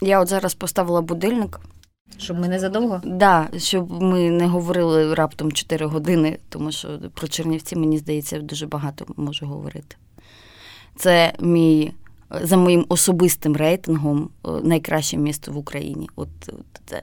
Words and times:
Я 0.00 0.20
от 0.20 0.28
зараз 0.28 0.54
поставила 0.54 1.00
будильник. 1.00 1.60
Щоб 2.18 2.38
ми 2.38 2.48
не 2.48 2.58
задовго? 2.58 3.00
Так, 3.04 3.16
да, 3.16 3.48
щоб 3.58 4.02
ми 4.02 4.30
не 4.30 4.46
говорили 4.46 5.14
раптом 5.14 5.52
4 5.52 5.86
години, 5.86 6.38
тому 6.48 6.72
що 6.72 6.98
про 7.14 7.28
Чернівці, 7.28 7.76
мені 7.76 7.98
здається, 7.98 8.40
дуже 8.40 8.66
багато 8.66 9.06
можу 9.16 9.46
говорити. 9.46 9.96
Це 10.96 11.32
мій, 11.40 11.92
за 12.42 12.56
моїм 12.56 12.86
особистим 12.88 13.56
рейтингом, 13.56 14.30
найкраще 14.62 15.16
місто 15.16 15.52
в 15.52 15.56
Україні. 15.56 16.08
От, 16.16 16.28
от 16.48 16.80
це 16.86 17.02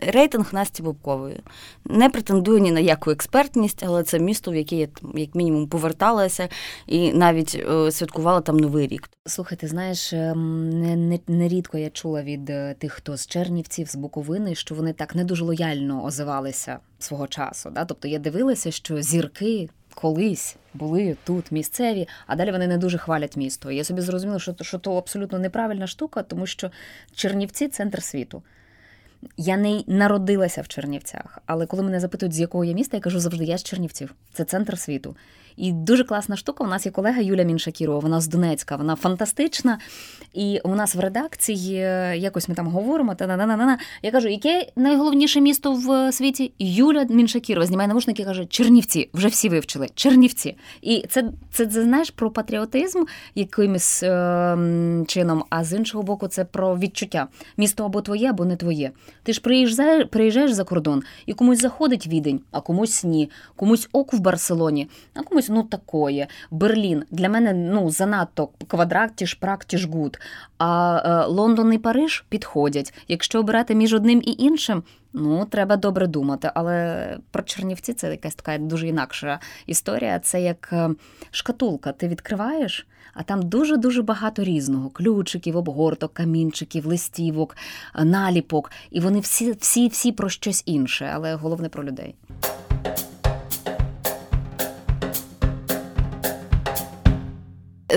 рейтинг 0.00 0.48
Насті 0.52 0.82
Бобкової. 0.82 1.40
Не 1.84 2.10
претендую 2.10 2.58
ні 2.58 2.72
на 2.72 2.80
яку 2.80 3.10
експертність, 3.10 3.82
але 3.86 4.02
це 4.02 4.18
місто, 4.18 4.50
в 4.50 4.54
яке 4.54 4.76
я 4.76 4.88
як 5.14 5.34
мінімум 5.34 5.68
поверталася 5.68 6.48
і 6.86 7.12
навіть 7.12 7.64
е, 7.70 7.92
святкувала 7.92 8.40
там 8.40 8.56
новий 8.56 8.86
рік. 8.86 9.10
Слухайте, 9.26 9.68
знаєш, 9.68 10.12
ем, 10.12 10.70
нерідко 11.26 11.76
не, 11.76 11.78
не 11.78 11.84
я 11.84 11.90
чула 11.90 12.22
від 12.22 12.50
е, 12.50 12.74
тих, 12.78 12.92
хто 12.92 13.16
з 13.16 13.26
Чернівців, 13.26 13.88
з 13.88 13.94
Буковини, 13.94 14.54
що 14.54 14.74
вони 14.74 14.92
так 14.92 15.14
не 15.14 15.24
дуже 15.24 15.44
лояльно 15.44 16.04
озивалися 16.04 16.78
свого 16.98 17.26
часу. 17.26 17.70
Да? 17.70 17.84
Тобто 17.84 18.08
я 18.08 18.18
дивилася, 18.18 18.70
що 18.70 19.02
зірки. 19.02 19.68
Колись 19.94 20.56
були 20.74 21.16
тут 21.24 21.52
місцеві, 21.52 22.08
а 22.26 22.36
далі 22.36 22.52
вони 22.52 22.66
не 22.66 22.78
дуже 22.78 22.98
хвалять 22.98 23.36
місто. 23.36 23.70
Я 23.70 23.84
собі 23.84 24.00
зрозуміла, 24.00 24.38
що 24.38 24.54
що 24.60 24.78
то 24.78 24.96
абсолютно 24.96 25.38
неправильна 25.38 25.86
штука, 25.86 26.22
тому 26.22 26.46
що 26.46 26.70
Чернівці 27.14 27.68
центр 27.68 28.02
світу. 28.02 28.42
Я 29.36 29.56
не 29.56 29.82
народилася 29.86 30.62
в 30.62 30.68
Чернівцях, 30.68 31.38
але 31.46 31.66
коли 31.66 31.82
мене 31.82 32.00
запитують, 32.00 32.34
з 32.34 32.40
якого 32.40 32.64
я 32.64 32.72
міста, 32.72 32.96
я 32.96 33.00
кажу 33.00 33.20
завжди, 33.20 33.44
я 33.44 33.58
з 33.58 33.64
Чернівців. 33.64 34.14
Це 34.32 34.44
центр 34.44 34.78
світу. 34.78 35.16
І 35.56 35.72
дуже 35.72 36.04
класна 36.04 36.36
штука. 36.36 36.64
У 36.64 36.66
нас 36.66 36.86
є 36.86 36.92
колега 36.92 37.20
Юля 37.20 37.42
Міншакірова, 37.42 37.98
вона 37.98 38.20
з 38.20 38.28
Донецька, 38.28 38.76
вона 38.76 38.96
фантастична. 38.96 39.78
І 40.32 40.60
у 40.64 40.74
нас 40.74 40.94
в 40.94 41.00
редакції 41.00 41.76
е, 41.76 42.16
якось 42.16 42.48
ми 42.48 42.54
там 42.54 42.66
говоримо. 42.66 43.14
та 43.14 43.26
на 43.26 43.36
на 43.36 43.56
на 43.56 43.78
Я 44.02 44.10
кажу, 44.10 44.28
яке 44.28 44.66
найголовніше 44.76 45.40
місто 45.40 45.72
в 45.72 46.12
світі? 46.12 46.52
Юля 46.58 47.06
Міншакірова 47.10 47.66
знімає 47.66 47.88
навушники 47.88 48.22
і 48.22 48.24
каже: 48.24 48.46
Чернівці, 48.46 49.10
вже 49.14 49.28
всі 49.28 49.48
вивчили. 49.48 49.88
Чернівці. 49.94 50.56
І 50.82 51.04
це 51.08 51.30
це, 51.52 51.66
це 51.66 51.82
знаєш 51.82 52.10
про 52.10 52.30
патріотизм 52.30 53.04
якимось 53.34 54.02
е, 54.02 54.58
чином, 55.06 55.44
а 55.50 55.64
з 55.64 55.72
іншого 55.72 56.04
боку, 56.04 56.28
це 56.28 56.44
про 56.44 56.78
відчуття. 56.78 57.26
Місто 57.56 57.84
або 57.84 58.02
твоє, 58.02 58.30
або 58.30 58.44
не 58.44 58.56
твоє. 58.56 58.90
Ти 59.22 59.32
ж 59.32 59.40
приїжджаєш, 59.40 60.06
приїжджаєш 60.10 60.52
за 60.52 60.64
кордон, 60.64 61.02
і 61.26 61.34
комусь 61.34 61.60
заходить 61.60 62.06
відень, 62.06 62.40
а 62.50 62.60
комусь 62.60 63.04
ні, 63.04 63.30
комусь 63.56 63.88
оку 63.92 64.16
в 64.16 64.20
Барселоні, 64.20 64.88
а 65.14 65.22
комусь 65.22 65.45
щось 65.46 65.56
ну 65.56 65.62
такое. 65.62 66.26
Берлін 66.50 67.04
для 67.10 67.28
мене 67.28 67.52
ну 67.52 67.90
занадто 67.90 68.48
квадрат, 68.68 69.16
ті 69.16 69.26
ж 69.26 69.36
прак, 69.40 69.64
ті 69.64 69.76
гуд. 69.86 70.18
А 70.58 71.02
е, 71.04 71.26
Лондон 71.26 71.72
і 71.72 71.78
Париж 71.78 72.24
підходять. 72.28 72.94
Якщо 73.08 73.40
обирати 73.40 73.74
між 73.74 73.94
одним 73.94 74.22
і 74.24 74.34
іншим. 74.38 74.82
Ну, 75.18 75.44
треба 75.44 75.76
добре 75.76 76.06
думати, 76.06 76.50
але 76.54 77.18
про 77.30 77.42
Чернівці 77.42 77.94
це 77.94 78.10
якась 78.10 78.34
така 78.34 78.58
дуже 78.58 78.88
інакша 78.88 79.40
історія. 79.66 80.18
Це 80.18 80.42
як 80.42 80.68
е, 80.72 80.90
шкатулка. 81.30 81.92
Ти 81.92 82.08
відкриваєш, 82.08 82.86
а 83.14 83.22
там 83.22 83.42
дуже-дуже 83.42 84.02
багато 84.02 84.44
різного: 84.44 84.90
ключиків, 84.90 85.56
обгорток, 85.56 86.14
камінчиків, 86.14 86.86
листівок, 86.86 87.56
е, 87.94 88.04
наліпок. 88.04 88.70
І 88.90 89.00
вони 89.00 89.20
всі, 89.20 89.52
всі, 89.52 89.88
всі 89.88 90.12
про 90.12 90.28
щось 90.28 90.62
інше, 90.66 91.10
але 91.14 91.34
головне 91.34 91.68
про 91.68 91.84
людей. 91.84 92.14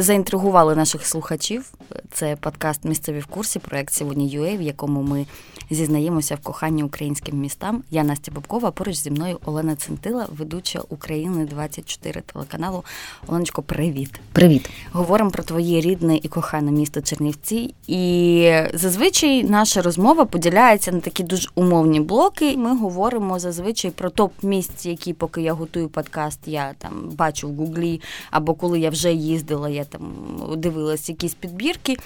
Заінтригували 0.01 0.75
наших 0.75 1.07
слухачів. 1.07 1.71
Це 2.11 2.35
подкаст 2.35 2.85
Місцеві 2.85 3.19
в 3.19 3.25
курсі, 3.25 3.59
проект 3.59 3.93
сьогодні 3.93 4.39
UA, 4.39 4.57
в 4.57 4.61
якому 4.61 5.01
ми 5.01 5.25
зізнаємося 5.69 6.35
в 6.35 6.39
коханні 6.39 6.83
українським 6.83 7.39
містам. 7.39 7.83
Я 7.91 8.03
Настя 8.03 8.31
Бабкова, 8.31 8.71
поруч 8.71 8.95
зі 8.95 9.11
мною 9.11 9.39
Олена 9.45 9.75
Центила, 9.75 10.27
ведуча 10.37 10.81
України 10.89 11.45
24 11.45 12.21
телеканалу. 12.21 12.83
Оленочко, 13.27 13.61
привіт. 13.61 14.19
Привіт. 14.31 14.69
Говоримо 14.91 15.31
про 15.31 15.43
твоє 15.43 15.81
рідне 15.81 16.19
і 16.23 16.27
кохане 16.27 16.71
місто 16.71 17.01
Чернівці. 17.01 17.73
І 17.87 18.51
зазвичай 18.73 19.43
наша 19.43 19.81
розмова 19.81 20.25
поділяється 20.25 20.91
на 20.91 20.99
такі 20.99 21.23
дуже 21.23 21.49
умовні 21.55 21.99
блоки. 21.99 22.57
Ми 22.57 22.77
говоримо 22.77 23.39
зазвичай 23.39 23.91
про 23.91 24.09
топ 24.09 24.33
місць, 24.43 24.85
які, 24.85 25.13
поки 25.13 25.41
я 25.41 25.53
готую 25.53 25.89
подкаст, 25.89 26.39
я 26.45 26.73
там 26.77 27.09
бачу 27.11 27.49
в 27.49 27.55
Гуглі, 27.55 28.01
або 28.31 28.53
коли 28.53 28.79
я 28.79 28.89
вже 28.89 29.13
їздила, 29.13 29.69
я 29.69 29.85
там 29.89 30.13
дивилась 30.57 31.09
якісь 31.09 31.33
підбірки. 31.33 31.97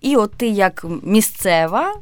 І 0.00 0.16
от 0.16 0.32
ти, 0.36 0.48
як 0.48 0.86
місцева, 1.02 1.94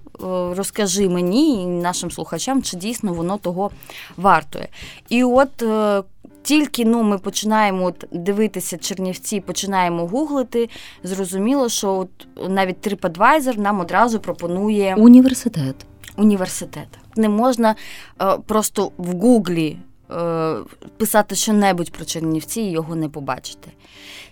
розкажи 0.56 1.08
мені 1.08 1.62
і 1.62 1.66
нашим 1.66 2.10
слухачам, 2.10 2.62
чи 2.62 2.76
дійсно 2.76 3.12
воно 3.12 3.38
того 3.38 3.70
вартує. 4.16 4.68
І 5.08 5.24
от 5.24 5.62
е, 5.62 6.02
тільки 6.46 6.84
ну, 6.84 7.02
ми 7.02 7.18
починаємо 7.18 7.84
от 7.84 8.04
дивитися 8.12 8.78
Чернівці, 8.78 9.40
починаємо 9.40 10.06
гуглити, 10.06 10.68
зрозуміло, 11.02 11.68
що 11.68 11.92
от 11.92 12.28
навіть 12.50 12.86
TripAdvisor 12.86 13.58
нам 13.58 13.80
одразу 13.80 14.20
пропонує 14.20 14.94
університет. 14.94 15.76
Університет. 16.16 16.88
Не 17.16 17.28
можна 17.28 17.74
е, 18.22 18.38
просто 18.46 18.90
в 18.96 19.12
Гуглі 19.12 19.76
е, 20.10 20.56
писати 20.96 21.34
що-небудь 21.34 21.92
про 21.92 22.04
Чернівці 22.04 22.60
і 22.60 22.70
його 22.70 22.96
не 22.96 23.08
побачити. 23.08 23.70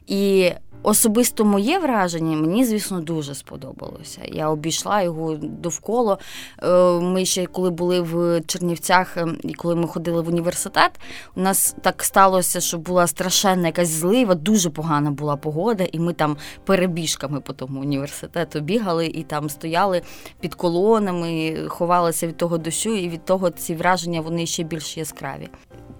І 0.06 0.50
Особисто 0.86 1.44
моє 1.44 1.78
враження 1.78 2.36
мені, 2.36 2.64
звісно, 2.64 3.00
дуже 3.00 3.34
сподобалося. 3.34 4.20
Я 4.24 4.48
обійшла 4.48 5.02
його 5.02 5.34
довкола. 5.34 6.18
Е, 6.62 7.00
ми 7.00 7.24
ще 7.24 7.46
коли 7.46 7.70
були 7.70 8.00
в 8.00 8.40
Чернівцях 8.46 9.16
ем, 9.16 9.38
і 9.42 9.54
коли 9.54 9.74
ми 9.76 9.86
ходили 9.86 10.22
в 10.22 10.28
університет, 10.28 10.90
у 11.36 11.40
нас 11.40 11.76
так 11.82 12.04
сталося, 12.04 12.60
що 12.60 12.78
була 12.78 13.06
страшенна 13.06 13.66
якась 13.66 13.88
злива, 13.88 14.34
дуже 14.34 14.70
погана 14.70 15.10
була 15.10 15.36
погода, 15.36 15.86
і 15.92 15.98
ми 15.98 16.12
там 16.12 16.36
перебіжками 16.64 17.40
по 17.40 17.52
тому 17.52 17.80
університету 17.80 18.60
бігали 18.60 19.06
і 19.06 19.22
там 19.22 19.48
стояли 19.50 20.02
під 20.40 20.54
колонами, 20.54 21.56
ховалися 21.68 22.26
від 22.26 22.36
того 22.36 22.58
дощу, 22.58 22.96
і 22.96 23.08
від 23.08 23.24
того 23.24 23.50
ці 23.50 23.74
враження 23.74 24.20
вони 24.20 24.46
ще 24.46 24.62
більш 24.62 24.96
яскраві. 24.96 25.48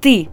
Ти 0.01 0.29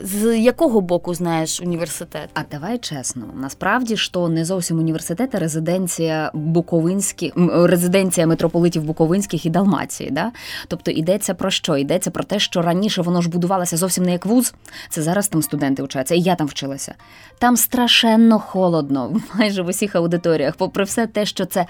з 0.00 0.38
якого 0.38 0.80
боку 0.80 1.14
знаєш 1.14 1.60
університет? 1.60 2.28
А 2.34 2.40
давай 2.50 2.78
чесно, 2.78 3.22
насправді 3.40 3.96
то 4.10 4.28
не 4.28 4.44
зовсім 4.44 4.78
університет, 4.78 5.34
а 5.34 5.38
резиденція 5.38 6.30
Буковинських, 6.34 7.32
резиденція 7.64 8.26
митрополитів 8.26 8.82
Буковинських 8.82 9.46
і 9.46 9.50
Далмації. 9.50 10.10
Да? 10.10 10.32
Тобто 10.68 10.90
йдеться 10.90 11.34
про 11.34 11.50
що? 11.50 11.76
Йдеться 11.76 12.10
про 12.10 12.24
те, 12.24 12.38
що 12.38 12.62
раніше 12.62 13.02
воно 13.02 13.22
ж 13.22 13.28
будувалося 13.28 13.76
зовсім 13.76 14.04
не 14.04 14.12
як 14.12 14.26
вуз. 14.26 14.54
Це 14.90 15.02
зараз 15.02 15.28
там 15.28 15.42
студенти 15.42 15.82
вчаться, 15.82 16.14
і 16.14 16.20
я 16.20 16.34
там 16.34 16.46
вчилася. 16.46 16.94
Там 17.38 17.56
страшенно 17.56 18.38
холодно, 18.38 19.20
майже 19.34 19.62
в 19.62 19.66
усіх 19.66 19.96
аудиторіях, 19.96 20.56
попри 20.56 20.84
все 20.84 21.06
те, 21.06 21.26
що 21.26 21.44
це 21.44 21.66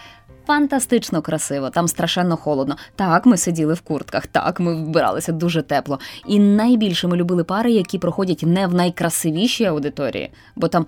фантастично 0.49 1.23
красиво, 1.23 1.71
там 1.71 1.89
страшенно 1.89 2.37
холодно. 2.37 2.77
Так, 2.97 3.27
ми 3.27 3.37
сиділи 3.37 3.75
в 3.75 3.81
куртках, 3.81 4.27
так, 4.27 4.61
ми 4.61 4.75
вбиралися 4.75 5.33
дуже 5.33 5.63
тепло. 5.63 5.99
І 6.27 6.39
найбільше 6.39 7.09
ми 7.09 7.17
любили 7.17 7.45
пари, 7.45 7.73
які 7.73 7.99
проходять 7.99 8.43
не 8.43 8.67
в 8.67 8.75
найкрасивішій 8.75 9.65
аудиторії, 9.65 10.31
бо 10.57 10.69
там 10.69 10.87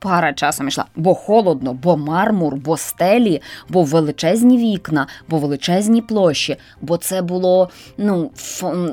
пара 0.00 0.32
часом 0.32 0.68
йшла, 0.68 0.84
бо 0.96 1.14
холодно, 1.14 1.74
бо 1.74 1.96
мармур, 1.96 2.56
бо 2.56 2.76
стелі, 2.76 3.42
бо 3.68 3.82
величезні 3.82 4.58
вікна, 4.58 5.06
бо 5.28 5.38
величезні 5.38 6.02
площі. 6.02 6.56
Бо 6.80 6.96
це 6.96 7.22
було 7.22 7.70
ну 7.98 8.30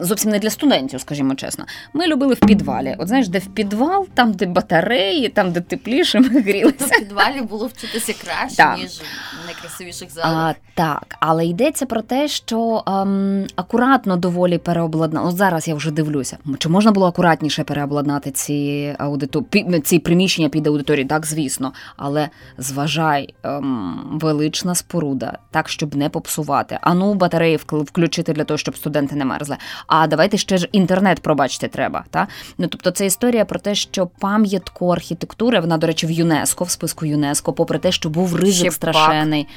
зовсім 0.01 0.31
не 0.31 0.39
для 0.39 0.49
студентів, 0.49 1.01
скажімо 1.01 1.35
чесно. 1.35 1.65
Ми 1.93 2.07
любили 2.07 2.33
в 2.33 2.39
підвалі. 2.39 2.95
От 2.99 3.07
знаєш, 3.07 3.27
де 3.27 3.39
в 3.39 3.45
підвал, 3.45 4.07
там, 4.13 4.31
де 4.31 4.45
батареї, 4.45 5.29
там, 5.29 5.51
де 5.51 5.61
тепліше, 5.61 6.19
ми 6.19 6.41
грілися. 6.41 6.85
В 6.85 6.99
підвалі 6.99 7.41
було 7.41 7.67
вчитися 7.67 8.13
краще, 8.23 8.57
так. 8.57 8.77
ніж 8.77 9.01
в 9.43 9.45
найкрасивіших 9.45 10.11
залах. 10.11 10.31
А, 10.33 10.53
Так, 10.73 11.15
але 11.19 11.45
йдеться 11.45 11.85
про 11.85 12.01
те, 12.01 12.27
що 12.27 12.83
ем, 12.87 13.45
акуратно 13.55 14.17
доволі 14.17 14.57
переобладнати. 14.57 15.27
От 15.27 15.37
зараз 15.37 15.67
я 15.67 15.75
вже 15.75 15.91
дивлюся, 15.91 16.37
чи 16.57 16.69
можна 16.69 16.91
було 16.91 17.07
акуратніше 17.07 17.63
переобладнати 17.63 18.31
ці 18.31 18.95
аудиту... 18.99 19.45
ці 19.83 19.99
приміщення 19.99 20.49
під 20.49 20.67
аудиторію? 20.67 20.96
Історії, 20.97 21.05
так, 21.05 21.25
звісно, 21.25 21.73
але 21.97 22.29
зважай, 22.57 23.33
ем, 23.43 24.19
велична 24.21 24.75
споруда, 24.75 25.37
так, 25.51 25.69
щоб 25.69 25.95
не 25.95 26.09
попсувати. 26.09 26.79
А 26.81 26.93
ну, 26.93 27.13
батареї 27.13 27.59
включити 27.71 28.33
для 28.33 28.43
того, 28.43 28.57
щоб 28.57 28.77
студенти 28.77 29.15
не 29.15 29.25
мерзли. 29.25 29.57
А 29.87 30.07
давайте 30.07 30.37
ще 30.37 30.57
ж 30.57 30.69
інтернет 30.71 31.21
пробачити 31.21 31.67
треба. 31.67 32.05
Та? 32.09 32.27
Ну, 32.57 32.67
Тобто, 32.67 32.91
це 32.91 33.05
історія 33.05 33.45
про 33.45 33.59
те, 33.59 33.75
що 33.75 34.07
пам'ятку 34.19 34.89
архітектури, 34.89 35.59
вона, 35.59 35.77
до 35.77 35.87
речі, 35.87 36.07
в 36.07 36.11
ЮНЕСКО, 36.11 36.63
в 36.63 36.69
списку 36.69 37.05
ЮНЕСКО, 37.05 37.53
попри 37.53 37.79
те, 37.79 37.91
що 37.91 38.09
був 38.09 38.35
ризик 38.35 38.73
страшений, 38.73 39.47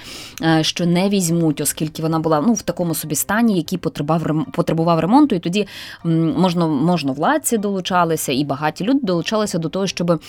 е, 0.43 0.65
що 0.65 0.87
не 0.87 1.09
візьмуть, 1.09 1.61
оскільки 1.61 2.03
вона 2.03 2.19
була 2.19 2.41
ну, 2.41 2.53
в 2.53 2.63
такому 2.63 2.95
собі 2.95 3.15
стані, 3.15 3.57
який 3.57 3.79
потребував 3.79 4.45
потребував 4.53 4.99
ремонту, 4.99 5.35
і 5.35 5.39
тоді 5.39 5.67
можна, 6.05 6.67
можна 6.67 7.13
владці 7.13 7.59
долучалися, 7.59 8.33
і 8.33 8.45
багаті 8.45 8.81
люди 8.81 9.01
долучалися 9.03 9.59
до 9.59 9.69
того, 9.69 9.87
щоб 9.87 10.21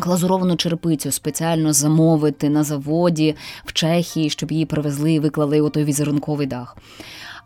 Глазуровану 0.00 0.56
черепицю 0.56 1.12
спеціально 1.12 1.72
замовити 1.72 2.48
на 2.48 2.64
заводі 2.64 3.36
в 3.64 3.72
Чехії, 3.72 4.30
щоб 4.30 4.52
її 4.52 4.66
привезли 4.66 5.12
і 5.12 5.20
виклали 5.20 5.60
у 5.60 5.70
той 5.70 5.84
візерунковий 5.84 6.46
дах. 6.46 6.76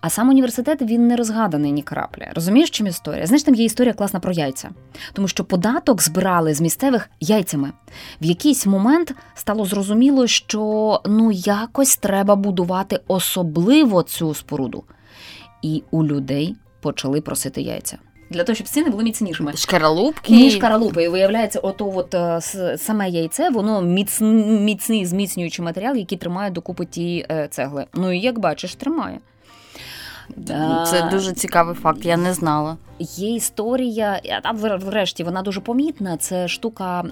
А 0.00 0.10
сам 0.10 0.28
університет 0.28 0.82
він 0.82 1.06
не 1.06 1.16
розгаданий 1.16 1.72
ні 1.72 1.82
краплі. 1.82 2.28
Розумієш, 2.34 2.70
чим 2.70 2.86
історія? 2.86 3.26
Знаєш, 3.26 3.42
там 3.42 3.54
є 3.54 3.64
історія 3.64 3.94
класна 3.94 4.20
про 4.20 4.32
яйця, 4.32 4.70
тому 5.12 5.28
що 5.28 5.44
податок 5.44 6.02
збирали 6.02 6.54
з 6.54 6.60
місцевих 6.60 7.10
яйцями. 7.20 7.72
В 8.20 8.24
якийсь 8.24 8.66
момент 8.66 9.14
стало 9.34 9.64
зрозуміло, 9.64 10.26
що 10.26 11.00
ну 11.06 11.30
якось 11.32 11.96
треба 11.96 12.36
будувати 12.36 13.00
особливо 13.08 14.02
цю 14.02 14.34
споруду. 14.34 14.84
І 15.62 15.82
у 15.90 16.04
людей 16.04 16.56
почали 16.80 17.20
просити 17.20 17.62
яйця. 17.62 17.98
Для 18.32 18.44
того, 18.44 18.54
щоб 18.54 18.66
ціни 18.68 18.90
були 18.90 19.04
міцнішими. 19.04 19.52
Шкаралупки. 19.56 20.32
Ні, 20.32 20.50
шкаралупи. 20.50 21.04
І 21.04 21.08
виявляється, 21.08 21.58
ото 21.58 21.92
от 21.96 22.14
е, 22.14 22.40
саме 22.78 23.10
яйце, 23.10 23.50
воно 23.50 23.82
міцний 23.82 25.06
зміцнюючий 25.06 25.64
матеріал, 25.64 25.96
який 25.96 26.18
тримає 26.18 26.50
докупи 26.50 26.84
ті 26.84 27.26
е, 27.30 27.48
цегли. 27.50 27.84
Ну 27.94 28.12
і 28.12 28.18
як 28.20 28.38
бачиш, 28.38 28.74
тримає. 28.74 29.18
Це 30.86 31.08
дуже 31.10 31.32
цікавий 31.32 31.74
факт, 31.74 32.04
я 32.04 32.16
не 32.16 32.34
знала. 32.34 32.76
Є 32.98 33.34
історія, 33.34 34.20
а 34.30 34.40
там 34.40 34.56
врешті 34.56 35.24
вона 35.24 35.42
дуже 35.42 35.60
помітна. 35.60 36.16
Це 36.16 36.48
штука. 36.48 37.04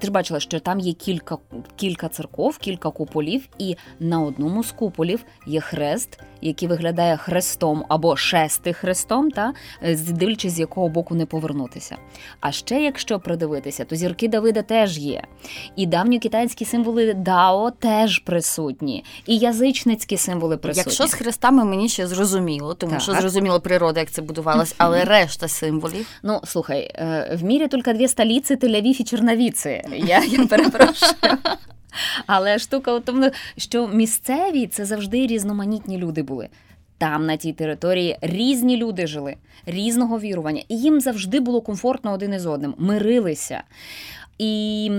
Ти 0.00 0.06
ж 0.06 0.12
бачила, 0.12 0.40
що 0.40 0.60
там 0.60 0.80
є 0.80 0.92
кілька 0.92 1.38
кілька 1.76 2.08
церков, 2.08 2.58
кілька 2.58 2.90
куполів, 2.90 3.48
і 3.58 3.76
на 4.00 4.20
одному 4.20 4.64
з 4.64 4.72
куполів 4.72 5.24
є 5.46 5.60
хрест, 5.60 6.18
який 6.40 6.68
виглядає 6.68 7.16
хрестом 7.16 7.84
або 7.88 8.16
шести 8.16 8.72
хрестом, 8.72 9.30
та 9.30 9.52
дивлячись, 10.08 10.52
з 10.52 10.60
якого 10.60 10.88
боку 10.88 11.14
не 11.14 11.26
повернутися. 11.26 11.96
А 12.40 12.52
ще, 12.52 12.82
якщо 12.82 13.20
придивитися, 13.20 13.84
то 13.84 13.96
зірки 13.96 14.28
Давида 14.28 14.62
теж 14.62 14.98
є. 14.98 15.22
І 15.76 15.86
давньокитайські 15.86 16.64
символи 16.64 17.14
Дао 17.14 17.70
теж 17.70 18.18
присутні, 18.18 19.04
і 19.26 19.38
язичницькі 19.38 20.16
символи 20.16 20.56
присутні. 20.56 20.90
Якщо 20.90 21.06
з 21.06 21.14
хрестами 21.14 21.64
мені 21.64 21.88
ще 21.88 22.06
зрозуміло, 22.06 22.74
тому 22.74 22.92
так. 22.92 23.02
що 23.02 23.12
зрозуміло 23.12 23.60
природа, 23.60 24.00
як 24.00 24.10
це 24.10 24.22
будувалось, 24.22 24.74
але 24.78 25.04
решта 25.20 25.48
символів. 25.48 26.06
Ну 26.22 26.40
слухай, 26.44 26.90
е, 26.94 27.36
в 27.40 27.44
мірі 27.44 27.68
тільки 27.68 27.92
дві 27.92 28.08
столиці 28.08 28.56
Тель-Авів 28.56 29.00
і 29.00 29.04
Черновіці. 29.04 29.82
Я, 29.96 30.24
я 30.24 30.46
перепрошую. 30.46 31.12
Але 32.26 32.58
штука 32.58 32.94
у 32.94 33.00
тому, 33.00 33.30
що 33.56 33.88
місцеві 33.88 34.66
це 34.66 34.84
завжди 34.84 35.26
різноманітні 35.26 35.98
люди 35.98 36.22
були. 36.22 36.48
Там, 36.98 37.26
на 37.26 37.36
тій 37.36 37.52
території, 37.52 38.18
різні 38.20 38.76
люди 38.76 39.06
жили, 39.06 39.36
різного 39.66 40.18
вірування, 40.18 40.62
і 40.68 40.78
їм 40.78 41.00
завжди 41.00 41.40
було 41.40 41.60
комфортно 41.60 42.12
один 42.12 42.34
із 42.34 42.46
одним, 42.46 42.74
мирилися. 42.78 43.62
І 44.38 44.90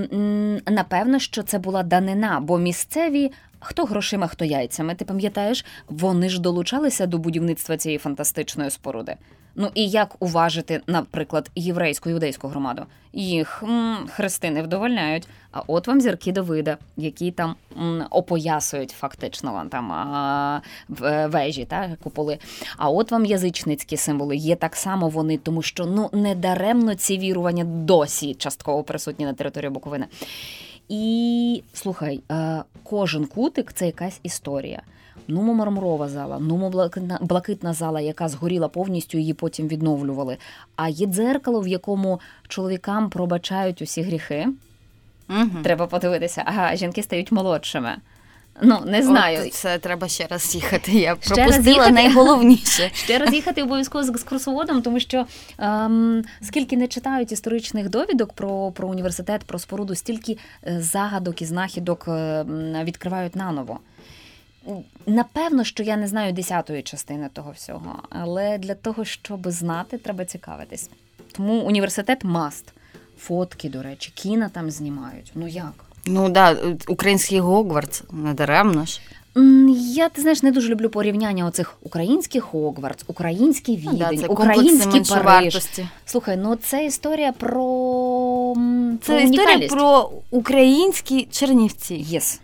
напевно, 0.68 1.20
що 1.20 1.44
це 1.44 1.60
була 1.60 1.84
данина, 1.84 2.40
бо 2.40 2.58
місцеві. 2.58 3.32
Хто 3.64 3.86
грошима, 3.86 4.28
хто 4.28 4.46
яйцями, 4.46 4.96
ти 4.96 5.06
пам'ятаєш, 5.06 5.66
вони 5.90 6.30
ж 6.30 6.42
долучалися 6.42 7.06
до 7.06 7.18
будівництва 7.18 7.78
цієї 7.78 7.98
фантастичної 7.98 8.70
споруди. 8.70 9.16
Ну 9.56 9.70
і 9.74 9.90
як 9.90 10.16
уважити, 10.20 10.82
наприклад, 10.88 11.52
єврейську 11.56 12.10
іудейську 12.10 12.48
громаду? 12.48 12.86
Їх 13.14 13.64
м, 13.64 13.98
хрести 14.12 14.52
не 14.52 14.62
вдовольняють. 14.64 15.28
А 15.52 15.62
от 15.68 15.88
вам 15.88 16.02
зірки 16.02 16.32
Давида, 16.32 16.78
які 16.98 17.32
там 17.32 17.56
м, 17.78 18.06
опоясують 18.10 18.92
фактично 18.92 19.66
там 19.72 19.92
а, 19.92 20.62
вежі, 21.28 21.66
та 21.66 21.98
куполи. 22.04 22.38
А 22.78 22.90
от 22.90 23.12
вам 23.12 23.26
язичницькі 23.26 23.98
символи. 23.98 24.36
Є 24.36 24.56
так 24.56 24.76
само 24.76 25.10
вони, 25.10 25.38
тому 25.38 25.62
що 25.62 25.86
ну 25.86 26.10
не 26.14 26.36
даремно 26.36 26.96
ці 26.96 27.18
вірування 27.18 27.64
досі 27.64 28.34
частково 28.34 28.84
присутні 28.84 29.26
на 29.26 29.34
території 29.34 29.70
Буковини. 29.70 30.08
І 30.94 31.64
слухай, 31.74 32.22
кожен 32.84 33.26
кутик 33.26 33.74
це 33.74 33.86
якась 33.86 34.20
історія 34.24 34.82
нумо 35.28 35.54
мармурова 35.54 36.10
зала, 36.10 36.40
нумо 36.40 36.70
блакитна, 36.70 37.18
блакитна 37.22 37.74
зала, 37.74 38.02
яка 38.02 38.28
згоріла 38.28 38.68
повністю, 38.68 39.18
її 39.18 39.34
потім 39.34 39.68
відновлювали. 39.68 40.38
А 40.76 40.90
є 40.90 41.08
дзеркало, 41.08 41.62
в 41.62 41.68
якому 41.68 42.20
чоловікам 42.48 43.10
пробачають 43.10 43.82
усі 43.82 44.02
гріхи. 44.02 44.48
Угу. 45.30 45.64
Треба 45.64 45.88
подивитися, 45.88 46.44
ага, 46.46 46.76
жінки 46.76 47.04
стають 47.04 47.32
молодшими. 47.32 47.98
Ну, 48.62 48.80
не 48.86 49.04
знаю. 49.04 49.44
От 49.46 49.54
Це 49.54 49.78
треба 49.78 50.08
ще 50.08 50.28
раз 50.28 50.56
їхати. 50.56 50.92
Я 50.92 51.18
ще 51.22 51.36
пропустила 51.36 51.70
їхати, 51.70 51.92
найголовніше. 51.92 52.92
Ще 52.94 53.18
раз 53.18 53.34
їхати 53.34 53.64
обов'язково 53.64 54.04
з 54.04 54.10
екскурсоводом, 54.10 54.82
тому 54.82 55.00
що 55.00 55.26
ем, 55.58 56.24
скільки 56.42 56.78
не 56.78 56.88
читають 56.88 57.32
історичних 57.32 57.90
довідок 57.90 58.34
про 58.34 58.72
про 58.72 58.88
університет, 58.88 59.44
про 59.44 59.60
споруду, 59.60 59.96
стільки 59.96 60.38
е, 60.68 60.82
загадок 60.82 61.42
і 61.42 61.46
знахідок 61.46 62.06
е, 62.08 62.46
відкривають 62.84 63.36
наново. 63.36 63.80
Напевно, 65.06 65.64
що 65.64 65.84
я 65.84 65.98
не 65.98 66.08
знаю 66.08 66.34
десятої 66.34 66.84
частини 66.84 67.30
того 67.34 67.52
всього, 67.52 68.04
але 68.10 68.58
для 68.58 68.76
того, 68.76 69.06
щоб 69.06 69.52
знати, 69.52 69.98
треба 69.98 70.26
цікавитись. 70.26 70.90
Тому 71.32 71.54
університет 71.54 72.24
маст. 72.24 72.74
Фотки, 73.20 73.70
до 73.70 73.84
речі, 73.84 74.12
кіно 74.16 74.50
там 74.50 74.72
знімають. 74.72 75.32
Ну 75.36 75.48
як? 75.48 75.91
Ну 76.06 76.32
так, 76.32 76.58
да, 76.58 76.78
український 76.88 77.40
Гогвартс, 77.40 78.04
не 78.12 78.34
даремно 78.34 78.86
ж. 78.86 79.00
Я 79.96 80.10
ти 80.10 80.22
знаєш, 80.22 80.44
не 80.44 80.52
дуже 80.52 80.70
люблю 80.70 80.90
порівняння 80.90 81.46
оцих 81.46 81.78
українських 81.82 82.44
Хогвартс, 82.44 83.04
український 83.08 83.78
Відень, 83.78 83.98
да, 83.98 84.18
це 84.18 84.28
український 84.28 85.02
Париж. 85.02 85.26
Вартості. 85.26 85.88
Слухай, 86.06 86.38
ну 86.38 86.56
це 86.56 86.86
історія 86.86 87.32
про 87.32 88.54
Це 89.02 89.14
про 89.14 89.22
історія 89.22 89.68
про 89.68 90.12
українські 90.32 91.28
Чернівці. 91.32 91.94
Yes. 92.12 92.40